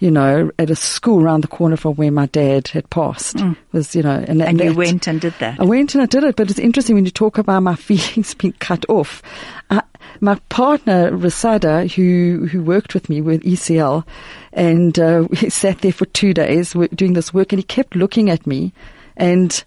[0.00, 3.42] You know, at a school around the corner from where my dad had passed
[3.72, 5.58] was, you know, and, And you that- went and did that.
[5.60, 8.34] I went and I did it, but it's interesting when you talk about my feelings
[8.34, 9.22] being cut off.
[9.70, 9.80] Uh,
[10.20, 14.04] my partner, Rasada, who, who worked with me with ECL,
[14.52, 18.30] and uh, we sat there for two days doing this work, and he kept looking
[18.30, 18.72] at me.
[19.16, 19.64] And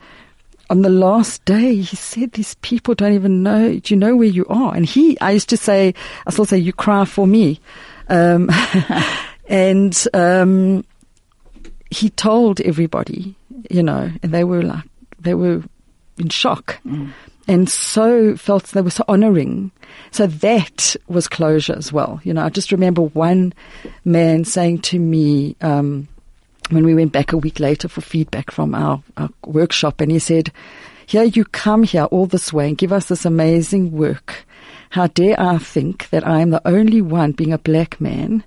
[0.69, 4.27] on the last day, he said, These people don't even know, do you know where
[4.27, 4.75] you are?
[4.75, 5.93] And he, I used to say,
[6.27, 7.59] I still say, You cry for me.
[8.09, 8.49] Um,
[9.47, 10.85] and um,
[11.89, 13.35] he told everybody,
[13.69, 14.83] you know, and they were like,
[15.19, 15.63] they were
[16.17, 16.79] in shock.
[17.47, 19.71] And so felt they were so honoring.
[20.11, 22.19] So that was closure as well.
[22.23, 23.53] You know, I just remember one
[24.03, 26.09] man saying to me, um,
[26.69, 30.19] when we went back a week later for feedback from our, our workshop, and he
[30.19, 30.51] said,
[31.05, 34.45] Here you come here all this way and give us this amazing work.
[34.89, 38.43] How dare I think that I am the only one, being a black man,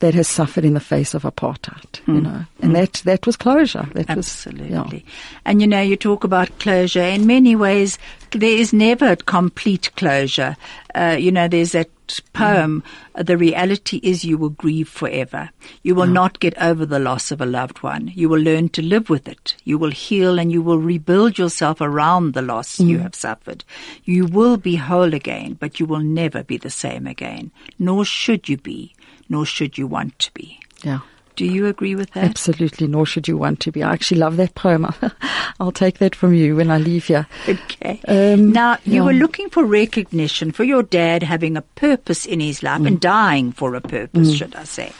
[0.00, 2.44] that has suffered in the face of apartheid, you know?
[2.60, 3.88] And that, that was closure.
[3.92, 4.74] That Absolutely.
[4.74, 5.00] was, yeah.
[5.44, 7.02] And you know, you talk about closure.
[7.02, 7.98] In many ways,
[8.32, 10.56] there is never a complete closure.
[10.94, 11.90] Uh, you know, there's that
[12.32, 12.82] poem,
[13.14, 15.50] uh, the reality is you will grieve forever.
[15.82, 18.10] You will not get over the loss of a loved one.
[18.14, 19.54] You will learn to live with it.
[19.64, 23.64] You will heal and you will rebuild yourself around the loss you have suffered.
[24.04, 27.52] You will be whole again, but you will never be the same again.
[27.78, 28.94] Nor should you be,
[29.30, 30.60] nor should you want to be.
[30.84, 31.00] Yeah.
[31.36, 32.24] Do you agree with that?
[32.24, 33.82] Absolutely, nor should you want to be.
[33.82, 34.92] I actually love that poem.
[35.60, 37.26] I'll take that from you when I leave here.
[37.48, 38.00] Okay.
[38.06, 39.02] Um, now, you yeah.
[39.02, 42.86] were looking for recognition for your dad having a purpose in his life Mm.
[42.88, 44.92] and dying for a purpose, should I say.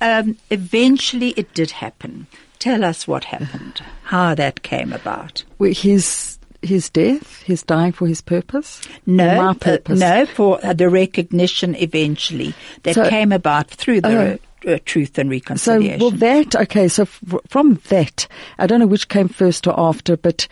[0.00, 2.26] Um, eventually, it did happen.
[2.58, 5.44] Tell us what happened, how that came about.
[5.58, 8.80] Well, His his death, his dying for his purpose.
[9.06, 14.38] No, my uh, no, for uh, the recognition eventually that So- came about through the
[14.66, 16.00] uh, truth and reconciliation.
[16.00, 16.88] So, well, that okay.
[16.88, 18.26] So, f- from that,
[18.58, 20.46] I don't know which came first or after, but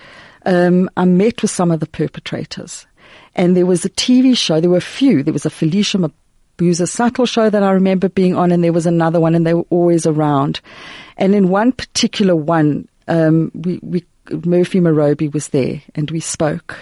[0.46, 2.86] um, I met with some of the perpetrators,
[3.34, 4.60] and there was a TV show.
[4.60, 5.22] There were a few.
[5.22, 5.98] There was a Felicia
[6.58, 9.66] Mabuza-Suttle show that I remember being on, and there was another one, and they were
[9.70, 10.60] always around.
[11.18, 14.04] And in one particular one, um, we, we
[14.44, 16.76] Murphy Morobi was there, and we spoke,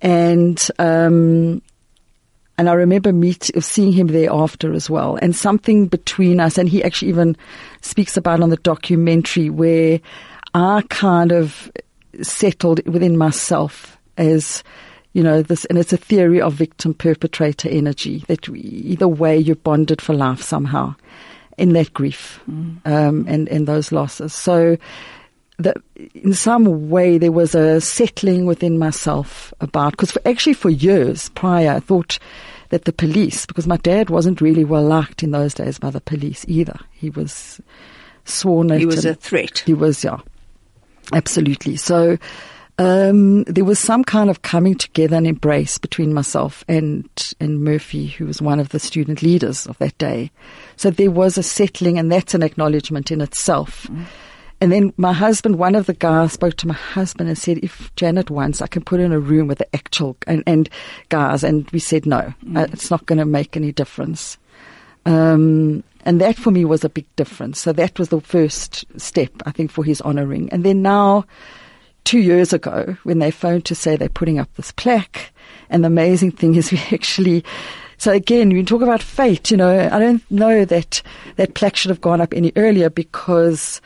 [0.00, 0.60] and.
[0.78, 1.62] Um,
[2.58, 5.18] and I remember meet, seeing him there after as well.
[5.20, 7.36] And something between us, and he actually even
[7.82, 10.00] speaks about on the documentary where
[10.54, 11.70] I kind of
[12.22, 14.64] settled within myself as,
[15.12, 19.36] you know, this, and it's a theory of victim perpetrator energy that we, either way
[19.36, 20.94] you're bonded for life somehow
[21.58, 24.32] in that grief, um, and, and those losses.
[24.32, 24.78] So,
[25.58, 25.76] that
[26.14, 31.28] in some way there was a settling within myself about because for, actually for years
[31.30, 32.18] prior I thought
[32.68, 36.00] that the police because my dad wasn't really well liked in those days by the
[36.00, 37.60] police either he was
[38.24, 39.60] sworn at he was a threat.
[39.60, 40.18] he was yeah
[41.12, 42.18] absolutely so
[42.78, 47.08] um, there was some kind of coming together and embrace between myself and
[47.40, 50.30] and Murphy, who was one of the student leaders of that day.
[50.76, 53.88] So there was a settling, and that's an acknowledgement in itself.
[54.60, 57.94] And then my husband, one of the guys spoke to my husband and said, if
[57.96, 60.68] Janet wants, I can put her in a room with the actual and, and
[61.10, 61.44] guys.
[61.44, 64.38] And we said, no, uh, it's not going to make any difference.
[65.04, 67.60] Um, and that for me was a big difference.
[67.60, 70.48] So that was the first step, I think, for his honouring.
[70.50, 71.24] And then now,
[72.04, 75.32] two years ago, when they phoned to say they're putting up this plaque,
[75.68, 77.44] and the amazing thing is we actually,
[77.98, 81.02] so again, you talk about fate, you know, I don't know that
[81.36, 83.80] that plaque should have gone up any earlier because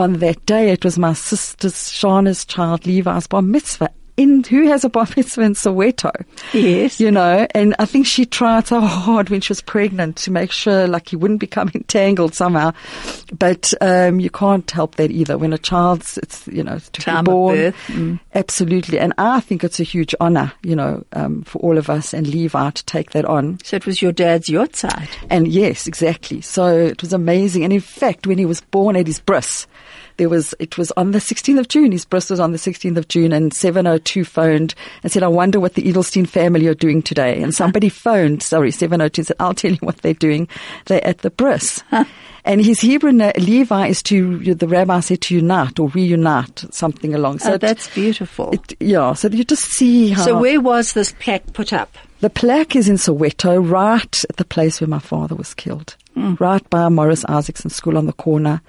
[0.00, 3.90] on that day it was my sister's Shana's child Levi's bar mitzvah.
[4.16, 6.10] In, who has a bar mitzvah in Soweto?
[6.52, 7.00] Yes.
[7.00, 10.50] You know, and I think she tried so hard when she was pregnant to make
[10.50, 12.72] sure like he wouldn't become entangled somehow.
[13.32, 15.38] But um, you can't help that either.
[15.38, 17.56] When a child's, it's, you know, to Time be born.
[17.56, 18.20] birth, mm.
[18.34, 18.98] Absolutely.
[18.98, 22.26] And I think it's a huge honor, you know, um, for all of us and
[22.26, 23.58] Levi to take that on.
[23.64, 25.08] So it was your dad's yahrzeit.
[25.30, 26.42] And yes, exactly.
[26.42, 27.64] So it was amazing.
[27.64, 29.66] And in fact, when he was born at his bris,
[30.20, 31.92] there was, it was on the 16th of June.
[31.92, 35.58] His bris was on the 16th of June and 702 phoned and said, I wonder
[35.58, 37.42] what the Edelstein family are doing today.
[37.42, 40.46] And somebody phoned, sorry, 702 said, I'll tell you what they're doing.
[40.84, 41.82] They're at the bris.
[42.44, 47.14] And his Hebrew na- Levi is to, the rabbi said to unite or reunite, something
[47.14, 47.38] along.
[47.38, 48.50] So oh, it- that's beautiful.
[48.52, 50.22] it, yeah, so you just see how.
[50.26, 51.96] so where was this plaque put up?
[52.20, 55.96] The plaque is in Soweto, right at the place where my father was killed.
[56.12, 56.34] Hmm.
[56.38, 58.60] Right by Morris Isaacson School on the corner.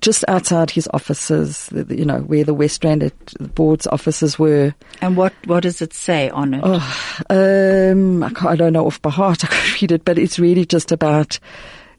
[0.00, 4.74] Just outside his offices, you know, where the West Rand at the board's offices were.
[5.00, 6.62] And what, what does it say on it?
[6.64, 9.44] Oh, um, I, can't, I don't know off by heart.
[9.44, 11.38] I could read it, but it's really just about,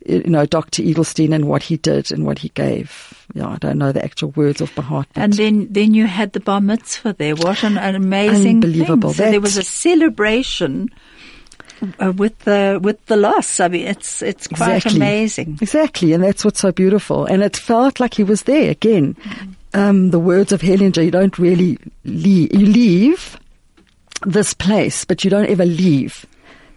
[0.06, 0.84] you know, Dr.
[0.84, 3.26] Edelstein and what he did and what he gave.
[3.34, 5.08] Yeah, I don't know the actual words off by heart.
[5.16, 7.36] And then, then you had the bar mitzvah there.
[7.36, 9.14] What an, an amazing Unbelievable.
[9.14, 9.26] Thing.
[9.26, 10.89] So there was a celebration
[11.99, 13.59] uh, with the with the loss.
[13.59, 15.57] I mean, it's it's quite amazing.
[15.61, 17.25] Exactly, and that's what's so beautiful.
[17.25, 19.15] And it felt like he was there again.
[19.73, 22.53] Um, the words of Hellinger, you don't really leave.
[22.53, 23.38] You leave
[24.25, 26.25] this place, but you don't ever leave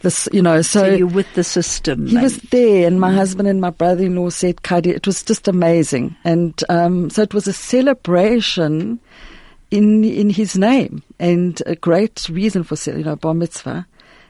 [0.05, 2.07] this, you know, So, so, you're with the system.
[2.07, 6.15] he was there, and my husband and my brother-in-law said, "Kadi," it was just amazing,
[6.25, 9.01] and um, so it was a celebration
[9.71, 13.87] in in his name, and a great reason for you know bar mitzvah.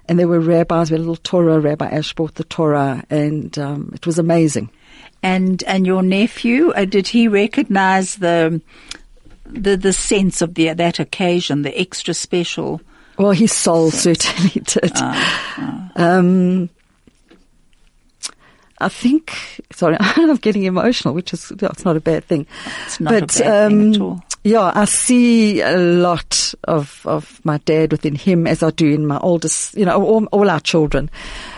[0.09, 3.59] And there were rabbis, we had a little Torah, Rabbi Ash brought the Torah, and
[3.59, 4.71] um, it was amazing.
[5.23, 8.61] and and your nephew, uh, did he recognise the
[9.47, 12.81] the the sense of the that occasion, the extra special?
[13.17, 14.93] Well, his soul certainly did.
[15.97, 16.69] Um,
[18.79, 19.33] I think,
[19.73, 22.47] sorry, I'm getting emotional, which is, it's not a bad thing.
[22.85, 24.23] It's not a bad thing at all.
[24.47, 29.07] Yeah, I see a lot of, of my dad within him as I do in
[29.07, 31.11] my oldest, you know, all, all our children.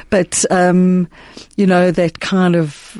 [0.09, 1.09] But, um,
[1.57, 2.97] you know, that kind of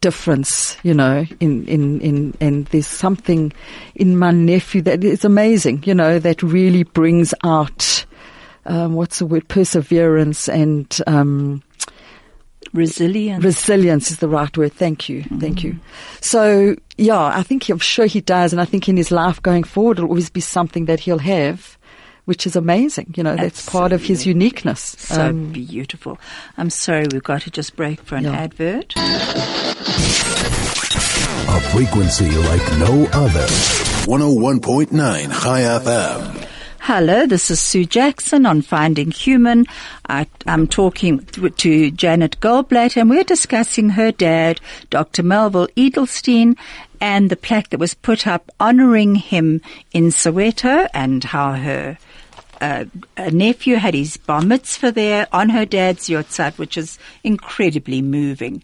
[0.00, 3.52] difference, you know, in, in, in, and there's something
[3.94, 8.06] in my nephew that is amazing, you know, that really brings out,
[8.64, 11.62] um, what's the word, perseverance and, um,
[12.72, 13.44] Resilience.
[13.44, 14.72] resilience is the right word.
[14.72, 15.22] Thank you.
[15.24, 15.66] Thank Mm-hmm.
[15.68, 15.78] you.
[16.20, 18.52] So, yeah, I think, I'm sure he does.
[18.52, 21.76] And I think in his life going forward, it'll always be something that he'll have,
[22.24, 23.12] which is amazing.
[23.16, 24.96] You know, that's part of his uniqueness.
[24.98, 26.18] so Um, beautiful.
[26.56, 28.32] I'm sorry, we've got to just break for an Yeah.
[28.32, 28.94] advert.
[31.48, 33.46] A frequency like no other.
[34.06, 36.46] 101.9 Chai FM.
[36.86, 39.66] Hello, this is Sue Jackson on Finding Human.
[40.08, 44.60] I, I'm talking to, Janet Goldblatt and we're discussing her dad,
[44.90, 45.22] Dr.
[45.22, 46.58] Melville Edelstein,
[47.00, 49.60] and the plaque that was put up honoring him
[49.92, 51.98] in Soweto and how her
[52.60, 52.86] uh,
[53.30, 58.60] nephew had his bar mitzvah there on her dad's yahrzeit, which is incredibly moving.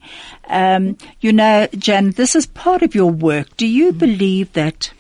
[0.49, 3.57] Um, you know, Jan, this is part of your work.
[3.57, 4.93] Do you believe that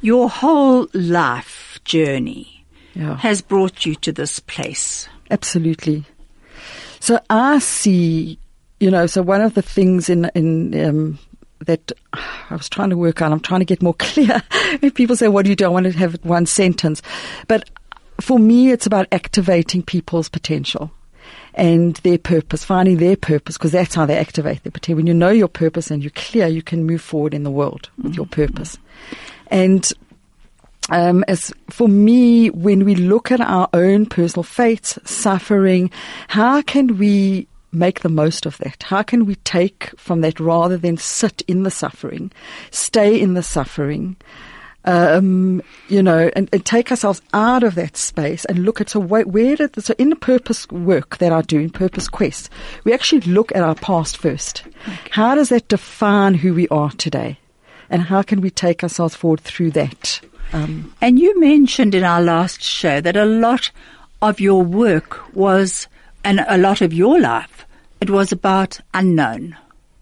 [0.00, 2.64] your whole life journey
[2.94, 3.16] Yeah.
[3.18, 5.08] has brought you to this place?
[5.30, 6.04] Absolutely.
[7.00, 8.38] So I see,
[8.80, 11.18] you know, so one of the things in, in, um,
[11.66, 14.42] that I was trying to work on, I'm trying to get more clear.
[14.82, 15.64] if people say, what do you do?
[15.64, 17.02] I want to have one sentence.
[17.48, 17.68] But
[18.20, 20.90] for me, it's about activating people's potential
[21.54, 24.96] and their purpose, finding their purpose, because that's how they activate their potential.
[24.96, 27.88] When you know your purpose and you're clear, you can move forward in the world
[28.02, 28.76] with your purpose.
[29.48, 29.90] And
[30.90, 35.90] um, as for me, when we look at our own personal fates, suffering,
[36.28, 38.82] how can we make the most of that?
[38.84, 42.30] How can we take from that rather than sit in the suffering,
[42.70, 44.16] stay in the suffering,
[44.84, 49.00] um, you know, and, and take ourselves out of that space and look at so
[49.00, 52.50] where, where did the, so in the purpose work that I do in Purpose Quest,
[52.84, 54.64] we actually look at our past first.
[55.10, 57.38] How does that define who we are today?
[57.88, 60.20] And how can we take ourselves forward through that?
[60.52, 63.70] Um, And you mentioned in our last show that a lot
[64.22, 65.88] of your work was,
[66.22, 67.66] and a lot of your life,
[68.00, 69.56] it was about unknown,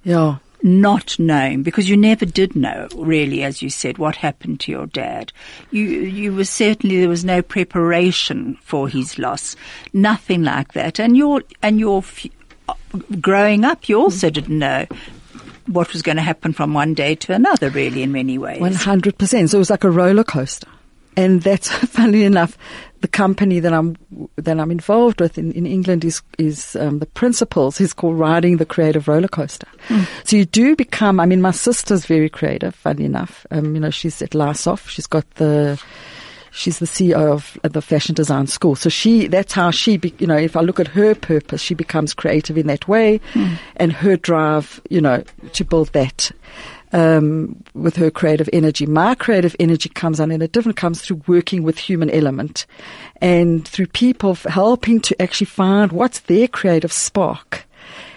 [0.05, 0.37] yeah.
[0.63, 4.87] not known, because you never did know, really, as you said, what happened to your
[4.87, 5.33] dad.
[5.71, 9.57] You, you were certainly, there was no preparation for his loss,
[9.93, 11.01] nothing like that.
[11.01, 12.27] And your, and your, f-
[13.21, 14.87] growing up, you also didn't know
[15.67, 18.61] what was going to happen from one day to another, really, in many ways.
[18.61, 19.51] One hundred percent.
[19.51, 20.69] So it was like a roller coaster,
[21.17, 22.57] and that's funnily enough,
[23.01, 23.97] the company that I'm
[24.37, 28.57] that I'm involved with in, in England is is um, the principles is called riding
[28.57, 29.69] the creative roller coaster.
[30.25, 31.21] So you do become.
[31.21, 32.75] I mean, my sister's very creative.
[32.75, 34.89] Funny enough, um, you know, she's at LISOF.
[34.89, 35.83] She's got the
[36.53, 38.77] She's the CEO of the fashion design school.
[38.77, 41.75] So she, that's how she, be, you know, if I look at her purpose, she
[41.75, 43.21] becomes creative in that way
[43.77, 45.25] and her drive, you know,
[45.55, 46.31] to build that,
[46.93, 48.85] um, with her creative energy.
[48.85, 52.67] My creative energy comes on in a different, comes through working with human element
[53.23, 57.67] and through people helping to actually find what's their creative spark.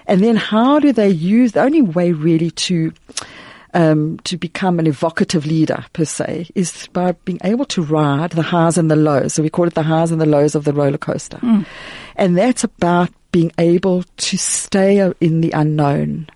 [0.08, 2.94] And then how do they use, the only way really to,
[3.76, 8.42] um, to become an evocative leader per se is by being able to ride the
[8.42, 9.34] highs and the lows.
[9.34, 11.40] So we call it the highs and the lows of the roller coaster.
[12.16, 16.28] And that's about being able to stay in the unknown.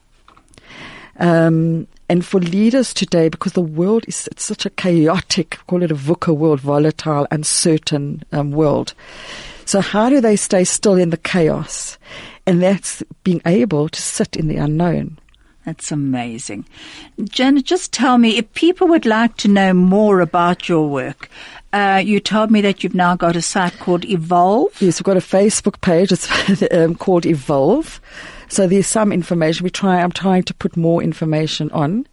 [1.18, 5.92] Um, and for leaders today, because the world is it's such a chaotic, call it
[5.92, 8.94] a VUCA world, volatile, uncertain um, world.
[9.64, 11.98] So how do they stay still in the chaos?
[12.46, 15.20] And that's being able to sit in the unknown.
[15.66, 16.66] That's amazing.
[17.24, 21.30] Janet, just tell me if people would like to know more about your work.
[21.72, 24.82] Uh, you told me that you've now got a site called Evolve.
[24.82, 26.12] Yes, we've got a Facebook page.
[26.12, 28.02] It's um, called Evolve.
[28.48, 29.64] So there's some information.
[29.64, 30.02] We try.
[30.02, 32.08] I'm trying to put more information on.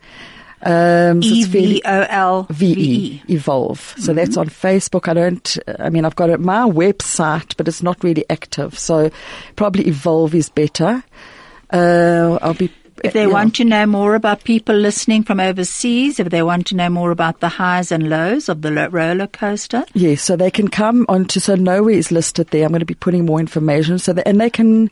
[0.63, 3.95] Um, so E V O L V VE, Evolve.
[3.99, 5.09] So that's on Facebook.
[5.09, 8.79] I don't, I mean, I've got a, my website, but it's not really active.
[8.79, 9.11] So
[9.55, 11.05] probably Evolve is better.
[11.71, 12.71] Uh, I'll be.
[13.05, 13.33] If they yeah.
[13.33, 17.11] want to know more about people listening from overseas, if they want to know more
[17.11, 21.05] about the highs and lows of the lo- roller coaster, Yes, so they can come
[21.09, 22.65] onto, so nowhere is listed there.
[22.65, 24.91] I'm going to be putting more information so that, and they can,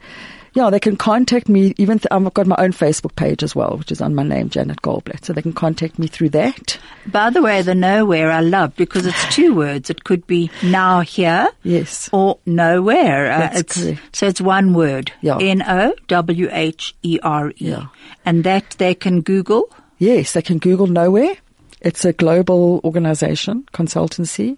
[0.54, 1.74] yeah, they can contact me.
[1.76, 4.48] Even th- I've got my own Facebook page as well, which is on my name,
[4.48, 5.24] Janet Goldblatt.
[5.24, 6.78] So they can contact me through that.
[7.06, 9.90] by the way, the nowhere I love because it's two words.
[9.90, 12.08] It could be now here Yes.
[12.12, 13.30] or nowhere.
[13.32, 14.16] Uh, That's it's, correct.
[14.16, 15.12] So it's one word.
[15.20, 15.38] Yeah.
[15.38, 17.54] N O W H E R E.
[17.58, 17.86] Yeah.
[18.24, 19.68] And that they can Google.
[19.98, 21.34] Yes, they can Google Nowhere.
[21.80, 24.56] It's a global organization, consultancy.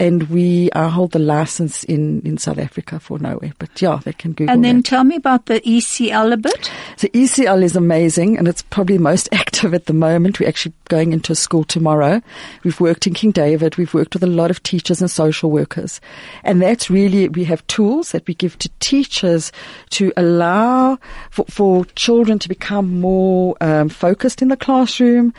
[0.00, 3.52] And we uh, hold the license in, in South Africa for Nowhere.
[3.58, 4.54] But yeah, they can Google it.
[4.54, 4.86] And then that.
[4.86, 6.70] tell me about the ECL a bit.
[6.96, 10.40] So ECL is amazing and it's probably most active at the moment.
[10.40, 12.22] We're actually going into a school tomorrow.
[12.64, 13.76] We've worked in King David.
[13.76, 16.00] We've worked with a lot of teachers and social workers.
[16.44, 19.52] And that's really, we have tools that we give to teachers
[19.90, 20.98] to allow
[21.30, 25.34] for, for children to become more um, focused in the classroom,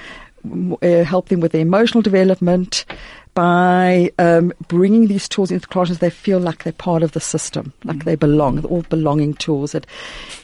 [0.82, 2.86] uh, help them with their emotional development
[3.34, 7.74] by um, bringing these tools into classrooms, they feel like they're part of the system,
[7.84, 8.58] like they belong.
[8.58, 9.74] They're all belonging tools.
[9.74, 9.88] It,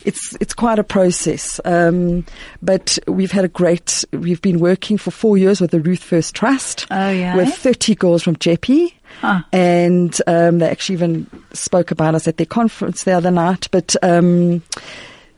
[0.06, 2.26] it's it's quite a process, um,
[2.62, 4.06] but we've had a great.
[4.12, 6.88] We've been working for four years with the Ruth First Trust.
[6.90, 7.36] Oh, yeah?
[7.36, 8.94] with thirty girls from Jeppe.
[9.22, 9.42] Huh.
[9.52, 13.68] And um, they actually even spoke about us at their conference the other night.
[13.72, 14.62] But um,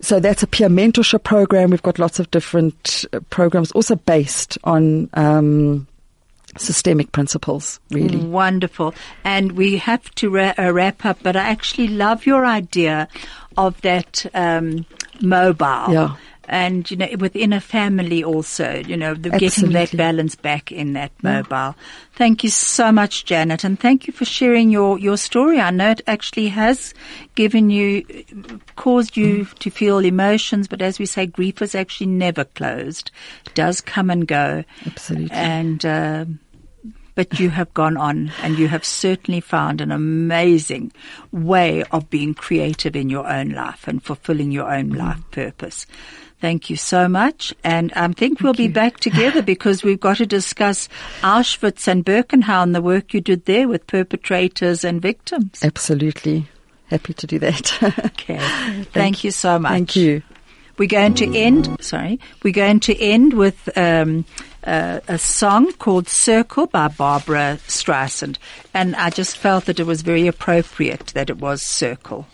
[0.01, 1.71] so that's a peer mentorship program.
[1.71, 5.87] We've got lots of different uh, programs, also based on um,
[6.59, 8.17] systemic principles, really.
[8.17, 8.93] Wonderful.
[9.23, 13.07] And we have to ra- uh, wrap up, but I actually love your idea
[13.57, 14.85] of that um,
[15.21, 15.93] mobile.
[15.93, 16.15] Yeah.
[16.51, 20.93] And, you know, within a family also, you know, the, getting that balance back in
[20.93, 21.75] that mobile.
[22.15, 23.63] Thank you so much, Janet.
[23.63, 25.59] And thank you for sharing your, your story.
[25.59, 26.95] I know it actually has
[27.35, 28.03] given you,
[28.75, 29.59] caused you Mm.
[29.59, 33.11] to feel emotions, but as we say, grief is actually never closed.
[33.45, 34.63] It does come and go.
[34.87, 35.29] Absolutely.
[35.31, 36.39] And, um
[37.19, 40.89] but you have gone on and you have certainly found an amazing
[41.33, 45.85] way of being creative in your own life and fulfilling your own life purpose.
[46.39, 47.53] Thank you so much.
[47.61, 50.87] And I think we'll be back together because we've got to discuss
[51.19, 55.61] Auschwitz and Birkenau and the work you did there with perpetrators and victims.
[55.61, 56.47] Absolutely.
[56.87, 57.77] Happy to do that.
[58.05, 58.39] Okay.
[58.93, 59.71] Thank, you so much.
[59.73, 60.21] Thank you.
[60.77, 64.23] We're going to end, sorry, we're going to end with um,
[64.63, 68.37] uh, a song called Circle by Barbra Streisand.
[68.73, 72.27] And I just felt that it was very appropriate that it was Circle.